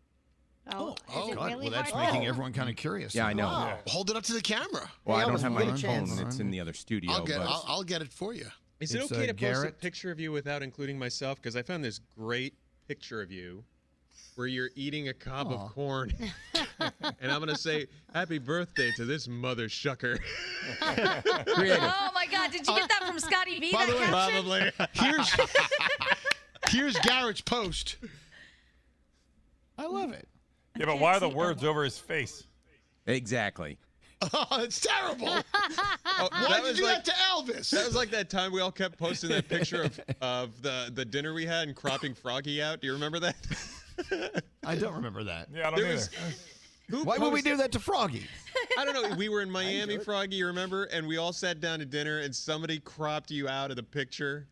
Oh, 0.74 0.94
is 0.94 0.96
oh, 1.14 1.34
God. 1.34 1.52
really 1.52 1.62
Well, 1.64 1.70
that's 1.72 1.92
hard? 1.92 2.14
making 2.14 2.28
everyone 2.28 2.54
kind 2.54 2.70
of 2.70 2.76
curious. 2.76 3.14
Yeah, 3.14 3.28
I 3.28 3.34
know. 3.34 3.46
Wow. 3.46 3.78
Hold 3.88 4.10
it 4.10 4.16
up 4.16 4.24
to 4.24 4.34
the 4.34 4.42
camera. 4.42 4.90
Well, 5.06 5.18
I 5.18 5.26
don't 5.26 5.40
have 5.40 5.52
my 5.52 5.64
get 5.64 5.76
a 5.76 5.78
chance. 5.78 6.18
phone. 6.18 6.28
It's 6.28 6.40
in 6.40 6.50
the 6.50 6.60
other 6.60 6.74
studio. 6.74 7.12
I'll 7.12 7.24
get, 7.24 7.38
but 7.38 7.48
I'll, 7.48 7.66
I'll 7.68 7.84
get 7.84 8.02
it 8.02 8.12
for 8.12 8.34
you. 8.34 8.48
Is 8.80 8.94
it 8.94 9.04
okay 9.04 9.26
uh, 9.26 9.28
to 9.28 9.34
post 9.34 9.66
a 9.66 9.72
picture 9.72 10.12
of 10.12 10.20
you 10.20 10.32
without 10.32 10.64
including 10.64 10.98
myself? 10.98 11.42
Because 11.42 11.56
I 11.56 11.62
found 11.62 11.84
this 11.84 12.00
great 12.18 12.56
picture 12.88 13.22
of 13.22 13.32
you 13.32 13.64
where 14.36 14.48
you're 14.48 14.72
eating 14.76 15.08
a 15.08 15.14
cob 15.14 15.48
Aw. 15.48 15.54
of 15.54 15.72
corn. 15.72 16.12
and 16.80 17.32
I'm 17.32 17.40
going 17.40 17.48
to 17.48 17.58
say, 17.58 17.88
happy 18.14 18.38
birthday 18.38 18.92
to 18.98 19.06
this 19.06 19.28
mother 19.28 19.68
shucker. 19.68 20.20
Oh 20.82 22.10
my 22.14 22.26
God! 22.28 22.52
Did 22.52 22.68
you 22.68 22.76
get 22.76 22.90
that 22.90 23.04
from 23.08 23.20
Scotty 23.20 23.60
B? 23.60 23.72
By 23.72 23.86
that 23.86 23.92
the 23.92 24.00
way, 24.00 24.06
caption? 24.08 24.44
Probably. 24.44 24.72
Here's 24.94 25.36
here's 26.70 27.00
Garrett's 27.00 27.42
post. 27.42 27.98
I 29.78 29.86
love 29.86 30.12
it. 30.12 30.28
Yeah, 30.78 30.86
but 30.86 31.00
why 31.00 31.14
are 31.16 31.20
the 31.20 31.30
words 31.30 31.64
over 31.64 31.84
his 31.84 31.98
face? 31.98 32.46
Exactly. 33.08 33.78
Oh, 34.34 34.62
it's 34.64 34.80
terrible. 34.80 35.28
Oh, 36.18 36.30
Why'd 36.32 36.50
that 36.50 36.58
you 36.60 36.64
was 36.64 36.78
do 36.78 36.84
like- 36.86 37.04
that 37.04 37.06
to 37.06 37.12
Elvis? 37.12 37.70
That 37.72 37.86
was 37.86 37.96
like 37.96 38.10
that 38.12 38.30
time 38.30 38.54
we 38.54 38.62
all 38.62 38.72
kept 38.72 38.98
posting 38.98 39.30
that 39.32 39.50
picture 39.50 39.84
of, 39.84 40.00
of 40.22 40.62
the, 40.62 40.90
the 40.94 41.04
dinner 41.04 41.34
we 41.34 41.46
had 41.46 41.68
and 41.68 41.76
cropping 41.76 42.14
Froggy 42.16 42.62
out. 42.62 42.80
Do 42.80 42.88
you 42.88 42.94
remember 42.94 43.20
that? 43.20 43.36
I 44.66 44.76
don't 44.76 44.94
remember 44.96 45.26
that. 45.26 45.50
Yeah, 45.54 45.68
I 45.68 45.72
don't 45.72 45.76
There 45.80 45.86
either. 45.88 45.96
was- 45.96 46.10
Who 46.90 47.04
Why 47.04 47.18
would 47.18 47.26
we 47.34 47.40
posted- 47.42 47.52
do 47.54 47.58
that 47.58 47.72
to 47.74 47.80
Froggy? 47.80 48.26
I 48.78 48.86
don't 48.86 48.94
know. 49.10 49.16
We 49.18 49.28
were 49.28 49.42
in 49.42 49.52
Miami, 49.52 49.98
Froggy, 49.98 50.38
you 50.38 50.48
remember? 50.48 50.86
And 50.86 51.06
we 51.06 51.18
all 51.18 51.34
sat 51.34 51.60
down 51.60 51.80
to 51.80 51.86
dinner 51.86 52.20
and 52.20 52.34
somebody 52.34 52.80
cropped 52.80 53.30
you 53.32 53.50
out 53.50 53.70
of 53.70 53.76
the 53.76 53.84
picture. 53.84 54.48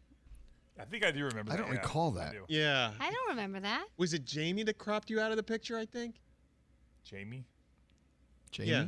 I 0.79 0.85
think 0.85 1.05
I 1.05 1.11
do 1.11 1.25
remember. 1.25 1.51
That. 1.51 1.53
I 1.53 1.57
that, 1.57 1.63
don't 1.63 1.75
yeah. 1.75 1.81
recall 1.81 2.11
that. 2.11 2.31
do. 2.31 2.45
Yeah. 2.47 2.91
I 2.99 3.11
don't 3.11 3.29
remember 3.29 3.59
that. 3.59 3.85
Was 3.97 4.13
it 4.13 4.25
Jamie 4.25 4.63
that 4.63 4.77
cropped 4.77 5.09
you 5.09 5.19
out 5.19 5.31
of 5.31 5.37
the 5.37 5.43
picture, 5.43 5.77
I 5.77 5.85
think? 5.85 6.15
Jamie. 7.03 7.45
Jamie? 8.51 8.69
Yeah. 8.69 8.85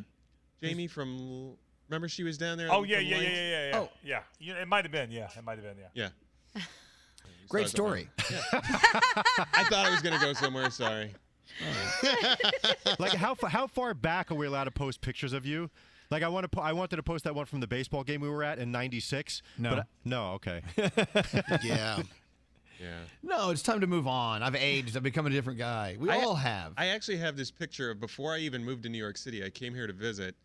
Jamie 0.62 0.88
from. 0.88 1.56
Remember 1.90 2.08
she 2.08 2.24
was 2.24 2.38
down 2.38 2.58
there? 2.58 2.70
Oh 2.72 2.84
yeah, 2.84 2.98
from 2.98 3.06
yeah, 3.06 3.12
yeah, 3.12 3.18
Lights? 3.18 3.30
yeah, 3.30 3.50
yeah, 3.50 3.70
yeah. 3.70 3.78
Oh. 3.78 3.90
yeah. 4.04 4.20
Yeah, 4.40 4.62
It 4.62 4.68
might 4.68 4.86
have 4.86 4.92
been. 4.92 5.12
Yeah, 5.12 5.30
it 5.38 5.44
might 5.44 5.60
have 5.60 5.64
been. 5.64 5.78
Yeah. 5.94 6.10
Yeah. 6.56 6.62
Great 7.50 7.70
Sorry, 7.70 8.10
story. 8.18 8.40
I 9.54 9.64
thought 9.70 9.86
I 9.86 9.92
was 9.92 10.02
going 10.02 10.20
to 10.20 10.26
go 10.26 10.34
somewhere. 10.34 10.72
Sorry. 10.72 11.14
like 13.00 13.14
how 13.14 13.36
fa- 13.36 13.50
how 13.50 13.68
far 13.68 13.94
back 13.94 14.32
are 14.32 14.36
we 14.36 14.48
allowed 14.48 14.64
to 14.64 14.72
post 14.72 15.00
pictures 15.02 15.32
of 15.32 15.46
you? 15.46 15.70
Like 16.12 16.24
I 16.24 16.28
want 16.28 16.44
to 16.44 16.50
po- 16.50 16.62
I 16.62 16.74
wanted 16.74 16.98
to 16.98 17.04
post 17.04 17.24
that 17.24 17.36
one 17.36 17.46
from 17.46 17.60
the 17.60 17.68
baseball 17.68 18.04
game 18.04 18.22
we 18.22 18.30
were 18.30 18.44
at 18.44 18.60
in 18.60 18.72
'96. 18.72 19.42
No. 19.58 19.70
but 19.72 19.80
I- 19.80 19.84
no, 20.04 20.32
okay. 20.34 20.62
yeah. 21.64 22.02
Yeah. 22.80 22.98
No, 23.24 23.52
it's 23.52 23.62
time 23.62 23.80
to 23.82 23.88
move 23.88 24.06
on. 24.08 24.44
I've 24.44 24.56
aged. 24.56 24.98
I've 24.98 25.04
become 25.04 25.26
a 25.26 25.30
different 25.30 25.58
guy. 25.58 25.96
We 26.00 26.10
I- 26.10 26.18
all 26.22 26.36
have. 26.36 26.74
I 26.78 26.88
actually 26.88 27.18
have 27.18 27.38
this 27.38 27.50
picture 27.52 27.90
of 27.90 28.00
before 28.00 28.34
I 28.34 28.40
even 28.40 28.64
moved 28.64 28.84
to 28.84 28.90
New 28.90 28.98
York 28.98 29.18
City. 29.18 29.44
I 29.46 29.50
came 29.50 29.74
here 29.74 29.88
to 29.88 29.94
visit, 29.94 30.36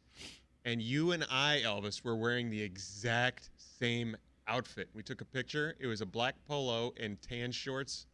and 0.65 0.81
you 0.81 1.13
and 1.13 1.25
I, 1.31 1.63
Elvis, 1.65 2.05
were 2.05 2.17
wearing 2.17 2.49
the 2.51 2.63
exact 2.63 3.51
same 3.57 4.17
outfit. 4.47 4.89
We 4.95 5.03
took 5.03 5.21
a 5.21 5.25
picture. 5.25 5.77
It 5.81 5.87
was 5.87 6.01
a 6.01 6.07
black 6.07 6.37
polo 6.47 6.93
and 6.99 7.21
tan 7.21 7.51
shorts, 7.53 8.07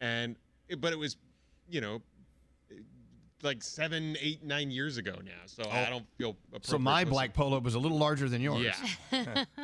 and 0.00 0.36
but 0.78 0.92
it 0.92 0.98
was, 0.98 1.16
you 1.68 1.80
know, 1.80 2.00
like 3.42 3.62
seven, 3.62 4.16
eight, 4.20 4.42
nine 4.44 4.70
years 4.70 4.96
ago 4.96 5.14
now. 5.24 5.30
So 5.46 5.62
I 5.70 5.86
Oh. 5.86 5.90
don't 5.90 6.06
feel. 6.18 6.36
so 6.62 6.78
my 6.78 7.02
posting- 7.04 7.10
black 7.12 7.34
polo 7.34 7.58
was 7.60 7.74
a 7.74 7.78
little 7.78 7.98
larger 7.98 8.28
than 8.28 8.40
yours. 8.40 8.74
Yeah. 9.12 9.44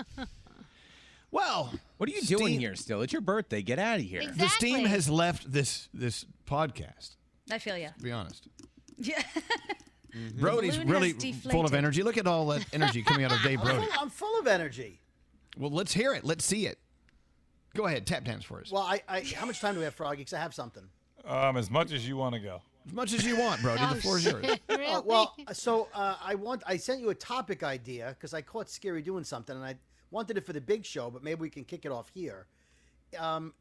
Well, 1.31 1.73
What 1.97 2.11
are 2.11 2.13
you 2.13 2.21
doing 2.23 2.61
here 2.61 2.77
still? 2.77 3.01
It's 3.01 3.13
your 3.13 3.23
birthday. 3.23 3.63
Get 3.63 3.79
out 3.79 3.97
of 4.01 4.05
here. 4.05 4.21
Exactly. 4.21 4.45
The 4.45 4.51
steam 4.51 4.85
has 4.85 5.09
left 5.09 5.51
this 5.51 5.89
this 5.95 6.27
podcast. 6.47 7.17
I 7.51 7.59
feel 7.59 7.77
you. 7.79 7.89
To 7.97 8.03
be 8.03 8.13
honest, 8.13 8.49
Yeah. 8.99 9.23
Brody's 10.39 10.77
balloon 10.77 11.03
has 11.03 11.15
really 11.15 11.33
full 11.33 11.65
of 11.65 11.73
energy. 11.73 12.03
Look 12.03 12.19
at 12.19 12.27
all 12.27 12.47
that 12.49 12.67
energy 12.75 13.03
coming 13.03 13.25
out 13.25 13.33
of 13.33 13.41
Dave 13.43 13.61
I'm 13.61 13.65
Brody. 13.65 13.87
full, 13.87 13.95
I'm 14.03 14.11
full 14.11 14.39
of 14.41 14.47
energy. 14.47 15.01
Well, 15.57 15.71
let's 15.71 15.95
hear 15.95 16.13
it. 16.13 16.23
Let's 16.23 16.45
see 16.45 16.67
it. 16.67 16.79
Go 17.75 17.87
ahead, 17.87 18.07
tap 18.07 18.25
dance 18.25 18.45
for 18.45 18.61
us. 18.61 18.71
Well, 18.71 18.83
I, 18.83 19.01
I 19.09 19.21
how 19.35 19.47
much 19.47 19.59
time 19.61 19.73
do 19.73 19.79
we 19.79 19.85
have, 19.85 19.95
Froggy? 19.95 20.19
Because 20.19 20.35
I 20.35 20.41
have 20.41 20.53
something. 20.53 20.83
Um, 21.25 21.57
as 21.57 21.71
much 21.71 21.93
as 21.93 22.07
you 22.07 22.19
want 22.19 22.35
to 22.35 22.41
go. 22.41 22.61
As 22.87 22.93
much 22.93 23.13
as 23.13 23.25
you 23.25 23.37
want, 23.37 23.63
Brody. 23.63 23.85
The 23.95 24.01
floor 24.01 24.19
is 24.19 24.25
yours. 24.25 24.45
Really? 24.69 24.87
Uh, 24.87 25.03
well, 25.03 25.35
so 25.53 25.89
uh, 25.95 26.17
I 26.23 26.35
want 26.35 26.63
I 26.67 26.77
sent 26.77 27.01
you 27.01 27.11
a 27.11 27.15
topic 27.15 27.63
idea 27.63 28.17
because 28.19 28.35
I 28.35 28.43
caught 28.43 28.67
Skeery 28.67 29.05
doing 29.05 29.25
something, 29.25 29.55
and 29.55 29.65
I 29.65 29.77
wanted 30.11 30.37
it 30.37 30.47
for 30.47 30.53
the 30.53 30.61
big 30.61 30.85
show, 30.85 31.11
but 31.11 31.23
maybe 31.23 31.41
we 31.41 31.51
can 31.51 31.65
kick 31.65 31.85
it 31.85 31.93
off 31.93 32.09
here. 32.13 32.47
Um, 33.19 33.53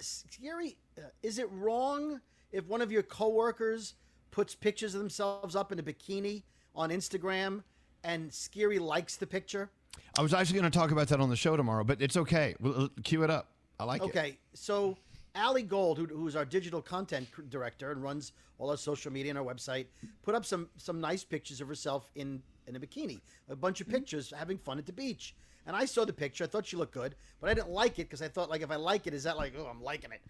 Skeery, 0.00 0.76
uh, 0.98 1.02
is 1.22 1.38
it 1.38 1.50
wrong 1.52 2.20
if 2.52 2.66
one 2.66 2.80
of 2.80 2.92
your 2.92 3.02
coworkers 3.02 3.94
puts 4.30 4.54
pictures 4.54 4.94
of 4.94 5.00
themselves 5.00 5.56
up 5.56 5.72
in 5.72 5.78
a 5.78 5.82
bikini 5.82 6.42
on 6.74 6.90
Instagram, 6.90 7.62
and 8.04 8.30
Skeery 8.30 8.80
likes 8.80 9.16
the 9.16 9.26
picture? 9.26 9.70
I 10.18 10.22
was 10.22 10.34
actually 10.34 10.60
going 10.60 10.70
to 10.70 10.78
talk 10.78 10.90
about 10.90 11.08
that 11.08 11.20
on 11.20 11.30
the 11.30 11.36
show 11.36 11.56
tomorrow, 11.56 11.84
but 11.84 12.00
it's 12.00 12.16
okay. 12.16 12.54
We'll, 12.60 12.84
uh, 12.84 12.88
cue 13.02 13.22
it 13.22 13.30
up. 13.30 13.48
I 13.78 13.84
like 13.84 14.02
it. 14.02 14.06
Okay, 14.06 14.38
so 14.52 14.96
Allie 15.34 15.62
Gold, 15.62 15.98
who, 15.98 16.06
who's 16.06 16.36
our 16.36 16.44
digital 16.44 16.82
content 16.82 17.28
director 17.48 17.90
and 17.90 18.02
runs 18.02 18.32
all 18.58 18.70
our 18.70 18.76
social 18.76 19.12
media 19.12 19.30
and 19.30 19.38
our 19.38 19.44
website, 19.44 19.86
put 20.22 20.34
up 20.34 20.44
some 20.44 20.68
some 20.76 21.00
nice 21.00 21.24
pictures 21.24 21.60
of 21.60 21.68
herself 21.68 22.10
in 22.14 22.42
in 22.66 22.76
a 22.76 22.80
bikini, 22.80 23.20
a 23.48 23.56
bunch 23.56 23.80
of 23.80 23.86
mm-hmm. 23.86 23.96
pictures 23.96 24.32
having 24.36 24.58
fun 24.58 24.78
at 24.78 24.86
the 24.86 24.92
beach. 24.92 25.34
And 25.66 25.76
I 25.76 25.84
saw 25.84 26.04
the 26.04 26.12
picture. 26.12 26.44
I 26.44 26.46
thought 26.46 26.66
she 26.66 26.76
looked 26.76 26.94
good, 26.94 27.14
but 27.40 27.50
I 27.50 27.54
didn't 27.54 27.70
like 27.70 27.98
it 27.98 28.08
because 28.08 28.22
I 28.22 28.28
thought 28.28 28.50
like 28.50 28.62
if 28.62 28.70
I 28.70 28.76
like 28.76 29.06
it, 29.06 29.14
is 29.14 29.24
that 29.24 29.36
like 29.36 29.54
oh 29.58 29.66
I'm 29.66 29.82
liking 29.82 30.12
it? 30.12 30.20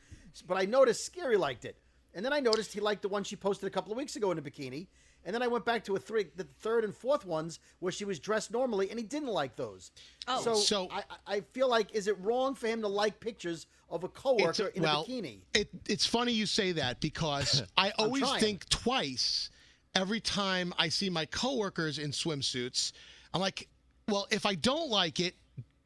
But 0.47 0.59
I 0.59 0.65
noticed 0.65 1.11
Skeery 1.11 1.39
liked 1.39 1.65
it, 1.65 1.77
and 2.15 2.25
then 2.25 2.33
I 2.33 2.41
noticed 2.41 2.73
he 2.73 2.81
liked 2.81 3.03
the 3.03 3.09
one 3.09 3.25
she 3.25 3.37
posted 3.37 3.67
a 3.67 3.71
couple 3.71 3.93
of 3.93 3.99
weeks 3.99 4.17
ago 4.17 4.31
in 4.31 4.39
a 4.39 4.43
bikini, 4.43 4.87
And 5.25 5.35
then 5.35 5.43
I 5.43 5.49
went 5.49 5.65
back 5.65 5.85
to 5.85 5.97
a 5.97 5.99
three, 5.99 6.27
the 6.37 6.45
third 6.61 6.85
and 6.85 6.95
fourth 6.95 7.27
ones 7.27 7.61
where 7.81 7.93
she 7.93 8.05
was 8.05 8.19
dressed 8.19 8.51
normally, 8.51 8.89
and 8.91 8.99
he 8.99 9.05
didn't 9.05 9.29
like 9.29 9.55
those. 9.57 9.91
Oh. 10.27 10.43
so, 10.43 10.55
So- 10.55 10.89
I, 10.91 10.99
I 11.27 11.37
I 11.37 11.41
feel 11.53 11.69
like 11.69 11.95
is 11.95 12.07
it 12.07 12.19
wrong 12.21 12.55
for 12.55 12.67
him 12.69 12.81
to 12.83 12.89
like 12.89 13.21
pictures 13.21 13.67
of 13.91 14.05
a 14.05 14.09
coworker 14.09 14.69
a- 14.69 14.77
in 14.77 14.83
well, 14.83 15.03
a 15.03 15.05
bikini? 15.05 15.41
It, 15.55 15.69
it's 15.89 16.07
funny 16.07 16.33
you 16.33 16.47
say 16.47 16.73
that 16.73 17.01
because 17.01 17.63
I 17.77 17.91
always 17.99 18.23
trying. 18.23 18.41
think 18.41 18.69
twice 18.69 19.51
every 19.95 20.21
time 20.21 20.73
I 20.79 20.89
see 20.89 21.11
my 21.11 21.27
coworkers 21.27 21.99
in 21.99 22.13
swimsuits. 22.13 22.93
I'm 23.35 23.41
like, 23.41 23.69
well, 24.09 24.27
if 24.31 24.47
I 24.47 24.55
don't 24.55 24.89
like 24.89 25.21
it, 25.21 25.35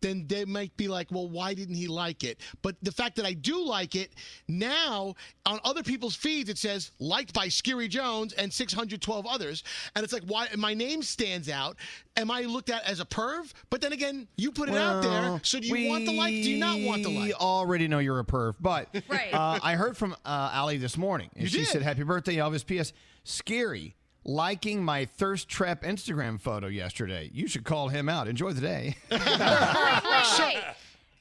then 0.05 0.27
they 0.29 0.45
might 0.45 0.77
be 0.77 0.87
like, 0.89 1.09
well, 1.11 1.29
why 1.29 1.55
didn't 1.55 1.75
he 1.77 1.89
like 1.89 2.25
it? 2.25 2.41
But 2.63 2.77
the 2.83 2.93
fact 2.93 3.17
that 3.17 3.25
I 3.25 3.33
do 3.33 3.65
like 3.65 3.95
it, 3.95 4.13
now 4.49 5.15
on 5.47 5.59
other 5.65 5.83
people's 5.83 6.15
feeds, 6.15 6.51
it 6.51 6.59
says 6.59 6.91
liked 6.99 7.33
by 7.33 7.47
Skeery 7.49 7.89
Jones 7.89 8.33
and 8.35 8.53
612 8.53 9.27
others. 9.27 9.65
And 9.97 10.05
it's 10.05 10.13
like, 10.13 10.23
why? 10.27 10.49
My 10.57 10.75
name 10.75 11.03
stands 11.03 11.49
out. 11.49 11.77
Am 12.17 12.31
I 12.31 12.43
looked 12.43 12.71
at 12.71 12.85
as 12.85 13.01
a 13.01 13.05
perv? 13.05 13.53
But 13.71 13.81
then 13.81 13.93
again, 13.93 14.29
you 14.37 14.53
put 14.53 14.69
it 14.69 14.75
out 14.77 15.03
there. 15.03 15.41
So 15.43 15.59
do 15.59 15.67
you 15.67 15.89
want 15.89 16.05
the 16.07 16.13
like? 16.13 16.33
Do 16.35 16.51
you 16.51 16.59
not 16.59 16.81
want 16.81 17.03
the 17.03 17.09
like? 17.11 17.25
We 17.25 17.33
already 17.35 17.89
know 17.89 17.99
you're 17.99 18.21
a 18.21 18.25
perv, 18.25 18.55
but 18.61 18.89
Right. 19.09 19.33
uh, 19.33 19.59
I 19.63 19.75
heard 19.75 19.97
from 19.97 20.13
uh, 20.25 20.51
Allie 20.53 20.79
this 20.79 20.97
morning, 20.99 21.31
and 21.35 21.43
You 21.45 21.49
she 21.49 21.59
did? 21.59 21.69
said, 21.69 21.83
"Happy 21.83 22.03
birthday, 22.05 22.37
Elvis." 22.37 22.65
P.S. 22.65 22.93
Skeery 23.25 23.95
liking 24.25 24.83
my 24.85 25.05
thirst 25.05 25.49
trap 25.49 25.83
Instagram 25.83 26.41
photo 26.41 26.67
yesterday. 26.69 27.31
You 27.33 27.47
should 27.49 27.65
call 27.65 27.89
him 27.89 28.09
out. 28.09 28.29
Enjoy 28.29 28.53
the 28.53 28.61
day. 28.61 28.97
Wait, 29.11 29.21
wait, 29.21 29.33
wait. 30.39 30.59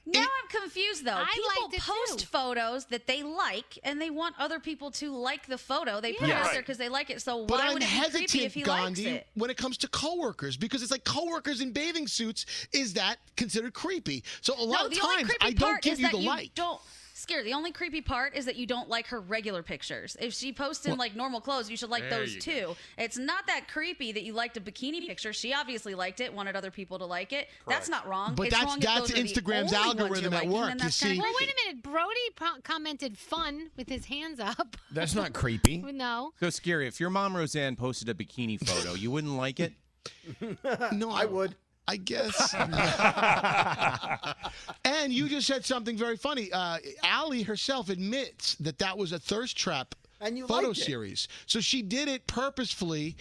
Now 0.05 0.19
I'm 0.21 0.49
confused 0.61 1.05
though. 1.05 1.13
I 1.15 1.25
people 1.33 1.79
post 1.79 2.19
too. 2.19 2.25
photos 2.25 2.83
that 2.87 3.07
they 3.07 3.23
like, 3.23 3.79
and 3.85 4.01
they 4.01 4.09
want 4.09 4.35
other 4.37 4.59
people 4.59 4.91
to 4.91 5.15
like 5.15 5.47
the 5.47 5.57
photo. 5.57 6.01
They 6.01 6.11
put 6.11 6.25
it 6.25 6.27
Yeah. 6.29 6.39
out 6.39 6.43
Right. 6.43 6.51
there 6.53 6.61
because 6.61 6.77
they 6.77 6.89
like 6.89 7.09
it. 7.09 7.21
So 7.21 7.45
But 7.45 7.59
why 7.59 7.67
I'm 7.67 7.73
would 7.75 7.83
it 7.83 7.89
be 7.89 8.17
creepy 8.17 8.43
if 8.43 8.53
he 8.53 8.65
likes 8.65 8.83
Gandhi, 8.83 9.07
it? 9.07 9.27
when 9.35 9.49
it 9.49 9.55
comes 9.55 9.77
to 9.77 9.87
coworkers 9.87 10.57
because 10.57 10.81
it's 10.81 10.91
like 10.91 11.05
coworkers 11.05 11.61
in 11.61 11.71
bathing 11.71 12.07
suits. 12.09 12.45
Is 12.73 12.93
that 12.95 13.15
considered 13.37 13.73
creepy? 13.73 14.25
So 14.41 14.53
a 14.59 14.61
lot 14.61 14.81
no, 14.81 14.87
of 14.87 14.93
times 14.93 15.31
I 15.39 15.51
don't 15.53 15.81
give 15.81 15.99
you 15.99 16.05
that 16.07 16.11
the 16.11 16.19
you 16.19 16.27
like. 16.27 16.53
don't. 16.53 16.81
Scare. 17.23 17.43
The 17.43 17.53
only 17.53 17.71
creepy 17.71 18.01
part 18.01 18.35
is 18.35 18.45
that 18.45 18.55
you 18.57 18.65
don't 18.65 18.89
like 18.89 19.07
her 19.07 19.19
regular 19.19 19.63
pictures. 19.63 20.15
If 20.19 20.33
she 20.33 20.51
posts 20.53 20.85
in 20.85 20.91
Well- 20.91 20.99
like 20.99 21.15
normal 21.15 21.41
clothes, 21.41 21.69
you 21.69 21.77
should 21.77 21.89
like 21.89 22.09
those 22.09 22.35
you 22.35 22.41
too. 22.41 22.75
It's 22.97 23.17
not 23.17 23.47
that 23.47 23.67
creepy 23.67 24.11
that 24.11 24.23
you 24.23 24.33
liked 24.33 24.57
a 24.57 24.61
bikini 24.61 25.07
picture. 25.07 25.33
She 25.33 25.53
obviously 25.53 25.95
liked 25.95 26.19
it, 26.19 26.33
wanted 26.33 26.55
other 26.55 26.69
people 26.71 26.99
to 26.99 27.05
like 27.05 27.33
it. 27.33 27.49
That's 27.67 27.89
not 27.89 28.07
wrong. 28.07 28.35
But 28.35 28.47
it's 28.47 28.55
that's- 28.55 28.69
wrong 28.69 28.79
that's 28.79 28.99
those 28.99 29.11
are 29.11 29.23
the 29.23 29.29
Instagram's 29.29 29.73
algorithm 29.73 30.33
you're 30.33 30.41
at 30.41 30.47
work, 30.47 30.83
you 30.83 30.89
see. 30.89 31.17
Well, 31.19 31.33
wait 31.39 31.49
a 31.49 31.55
minute. 31.67 31.83
Brody 31.83 32.29
pro- 32.35 32.61
commented 32.63 33.17
fun 33.17 33.71
with 33.77 33.87
his 33.89 34.05
hands 34.05 34.39
up. 34.39 34.75
That's 34.91 35.15
not 35.15 35.33
creepy. 35.33 35.83
No. 35.93 36.33
So 36.39 36.49
scary. 36.49 36.87
If 36.87 36.99
your 36.99 37.09
mom 37.11 37.37
Roseanne 37.37 37.75
posted 37.75 38.09
a 38.09 38.13
bikini 38.13 38.59
photo, 38.59 38.93
you 38.95 39.11
wouldn't 39.11 39.33
like 39.37 39.59
it. 39.59 39.73
no, 40.91 41.11
I 41.11 41.25
would. 41.25 41.55
I 41.87 41.97
guess. 41.97 42.53
and 44.85 45.11
you 45.11 45.27
just 45.27 45.47
said 45.47 45.65
something 45.65 45.97
very 45.97 46.17
funny. 46.17 46.51
Uh, 46.51 46.77
Allie 47.03 47.43
herself 47.43 47.89
admits 47.89 48.55
that 48.55 48.77
that 48.79 48.97
was 48.97 49.11
a 49.11 49.19
thirst 49.19 49.57
trap 49.57 49.95
And 50.21 50.37
you 50.37 50.47
photo 50.47 50.73
series. 50.73 51.27
So 51.45 51.59
she 51.59 51.81
did 51.81 52.07
it 52.07 52.25
purposefully 52.27 53.15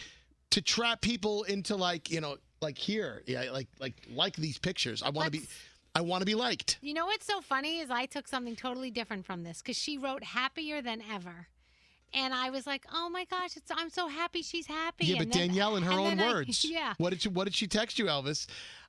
to 0.50 0.62
trap 0.62 1.00
people 1.00 1.44
into 1.44 1.76
like 1.76 2.10
you 2.10 2.20
know 2.20 2.36
like 2.60 2.78
here, 2.78 3.22
yeah, 3.26 3.50
like 3.52 3.68
like 3.80 3.94
like 4.14 4.36
these 4.36 4.58
pictures. 4.58 5.02
I 5.02 5.10
want 5.10 5.32
to 5.32 5.40
be, 5.40 5.46
I 5.94 6.00
want 6.00 6.22
to 6.22 6.26
be 6.26 6.34
liked. 6.34 6.78
You 6.80 6.94
know 6.94 7.06
what's 7.06 7.26
so 7.26 7.40
funny 7.40 7.80
is 7.80 7.90
I 7.90 8.06
took 8.06 8.28
something 8.28 8.56
totally 8.56 8.90
different 8.90 9.26
from 9.26 9.42
this 9.42 9.60
because 9.60 9.76
she 9.76 9.98
wrote 9.98 10.22
happier 10.22 10.80
than 10.80 11.02
ever. 11.12 11.48
And 12.14 12.34
I 12.34 12.50
was 12.50 12.66
like, 12.66 12.84
oh 12.92 13.08
my 13.08 13.24
gosh, 13.24 13.56
it's, 13.56 13.70
I'm 13.74 13.88
so 13.90 14.06
happy 14.08 14.42
she's 14.42 14.66
happy. 14.66 15.06
Yeah, 15.06 15.18
but 15.18 15.32
then- 15.32 15.48
Danielle, 15.48 15.76
in 15.76 15.82
her 15.82 15.92
own 15.92 16.16
then 16.16 16.20
I- 16.28 16.32
words, 16.32 16.64
yeah. 16.70 16.94
What 16.98 17.10
did 17.10 17.22
she 17.22 17.28
What 17.28 17.44
did 17.44 17.54
she 17.54 17.66
text 17.66 17.98
you, 17.98 18.06
Elvis? 18.06 18.46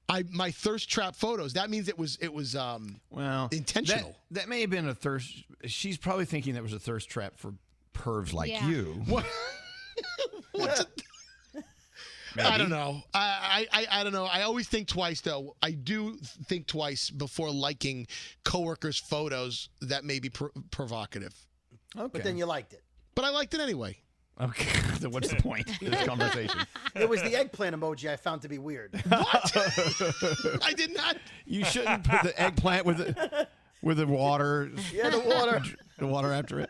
I 0.09 0.25
my 0.31 0.51
thirst 0.51 0.89
trap 0.89 1.15
photos. 1.15 1.53
That 1.53 1.69
means 1.69 1.87
it 1.87 1.97
was 1.97 2.17
it 2.19 2.33
was 2.33 2.55
um 2.57 2.99
well 3.09 3.47
intentional. 3.53 4.17
That, 4.31 4.41
that 4.41 4.49
may 4.49 4.59
have 4.61 4.69
been 4.69 4.87
a 4.89 4.93
thirst. 4.93 5.43
She's 5.65 5.97
probably 5.97 6.25
thinking 6.25 6.55
that 6.55 6.63
was 6.63 6.73
a 6.73 6.79
thirst 6.79 7.09
trap 7.09 7.33
for 7.37 7.53
pervs 7.93 8.33
like 8.33 8.49
Yeah. 8.51 8.67
you. 8.67 9.01
What? 9.07 9.25
What's 10.51 10.85
I 12.37 12.57
don't 12.57 12.69
know. 12.71 13.01
I, 13.13 13.67
I 13.71 13.81
I 13.83 13.99
I 13.99 14.03
don't 14.03 14.11
know. 14.11 14.25
I 14.25 14.41
always 14.41 14.67
think 14.67 14.87
twice 14.87 15.21
though. 15.21 15.55
I 15.61 15.71
do 15.71 16.17
think 16.47 16.65
twice 16.67 17.09
before 17.11 17.51
liking 17.51 18.07
coworkers' 18.43 18.97
photos 18.97 19.69
that 19.81 20.03
may 20.03 20.19
be 20.19 20.29
pr- 20.29 20.47
provocative. 20.71 21.33
Okay. 21.95 22.09
But 22.11 22.23
then 22.23 22.37
you 22.37 22.45
liked 22.45 22.73
it. 22.73 22.81
But 23.15 23.25
I 23.25 23.29
liked 23.29 23.53
it 23.53 23.61
anyway. 23.61 23.97
Okay. 24.41 24.79
then 24.99 25.11
what's 25.11 25.29
the 25.29 25.35
point 25.35 25.69
of 25.69 25.79
this 25.79 26.03
conversation? 26.05 26.59
It 26.95 27.09
was 27.09 27.23
the 27.23 27.35
eggplant 27.35 27.75
emoji 27.75 28.07
I 28.07 28.15
found 28.17 28.43
to 28.43 28.47
be 28.47 28.59
weird. 28.59 28.93
What? 29.07 29.51
I 30.63 30.73
did 30.73 30.93
not. 30.93 31.17
You 31.43 31.65
shouldn't 31.65 32.03
put 32.03 32.21
the 32.21 32.39
eggplant 32.39 32.85
with 32.85 32.97
the 32.97 33.47
with 33.81 33.97
the 33.97 34.05
water. 34.05 34.69
Yeah, 34.93 35.09
the 35.09 35.19
water. 35.19 35.63
The 35.97 36.05
water 36.05 36.31
after 36.31 36.59
it. 36.59 36.69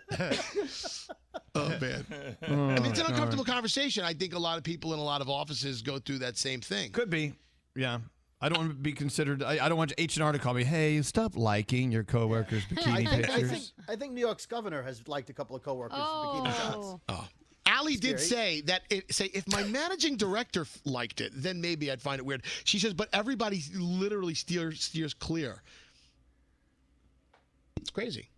Oh 1.55 1.69
man. 1.81 2.05
Oh, 2.47 2.69
I 2.69 2.79
mean, 2.79 2.85
it's 2.85 3.01
an 3.01 3.07
uncomfortable 3.07 3.43
conversation. 3.43 4.05
I 4.05 4.13
think 4.13 4.33
a 4.33 4.39
lot 4.39 4.57
of 4.57 4.63
people 4.63 4.93
in 4.93 4.99
a 4.99 5.03
lot 5.03 5.19
of 5.19 5.29
offices 5.29 5.81
go 5.81 5.99
through 5.99 6.19
that 6.19 6.37
same 6.37 6.61
thing. 6.61 6.91
Could 6.91 7.09
be. 7.09 7.33
Yeah. 7.75 7.99
I 8.43 8.49
don't 8.49 8.57
want 8.57 8.71
to 8.71 8.75
be 8.75 8.91
considered. 8.91 9.41
I, 9.41 9.65
I 9.65 9.69
don't 9.69 9.77
want 9.77 9.93
H 9.97 10.17
and 10.17 10.23
R 10.23 10.33
to 10.33 10.37
call 10.37 10.53
me. 10.53 10.65
Hey, 10.65 11.01
stop 11.01 11.37
liking 11.37 11.93
your 11.93 12.03
coworkers' 12.03 12.63
I 12.71 12.73
bikini 12.73 12.95
think, 12.95 13.07
I 13.07 13.15
pictures. 13.15 13.49
think 13.49 13.63
I 13.87 13.95
think 13.95 14.11
New 14.11 14.19
York's 14.19 14.45
governor 14.45 14.83
has 14.83 15.07
liked 15.07 15.29
a 15.29 15.33
couple 15.33 15.55
of 15.55 15.63
coworkers' 15.63 15.97
bikini 15.97 16.03
oh. 16.05 16.97
shots. 16.97 17.01
Oh. 17.07 17.27
Allie 17.65 17.95
did 17.95 18.19
say 18.19 18.59
that 18.61 18.81
it, 18.89 19.13
say 19.13 19.27
if 19.33 19.47
my 19.47 19.63
managing 19.63 20.17
director 20.17 20.67
liked 20.83 21.21
it, 21.21 21.31
then 21.33 21.61
maybe 21.61 21.89
I'd 21.89 22.01
find 22.01 22.19
it 22.19 22.25
weird. 22.25 22.43
She 22.65 22.79
says, 22.79 22.93
but 22.93 23.07
everybody 23.13 23.63
literally 23.73 24.33
steers 24.33 24.83
steers 24.83 25.13
clear. 25.13 25.63
It's 27.77 27.91
crazy. 27.91 28.29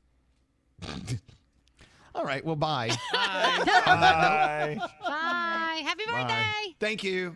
All 2.14 2.24
right. 2.24 2.46
Well, 2.46 2.56
bye. 2.56 2.92
Bye. 3.12 3.66
Happy 5.84 6.04
birthday. 6.08 6.76
Thank 6.80 7.04
you. 7.04 7.36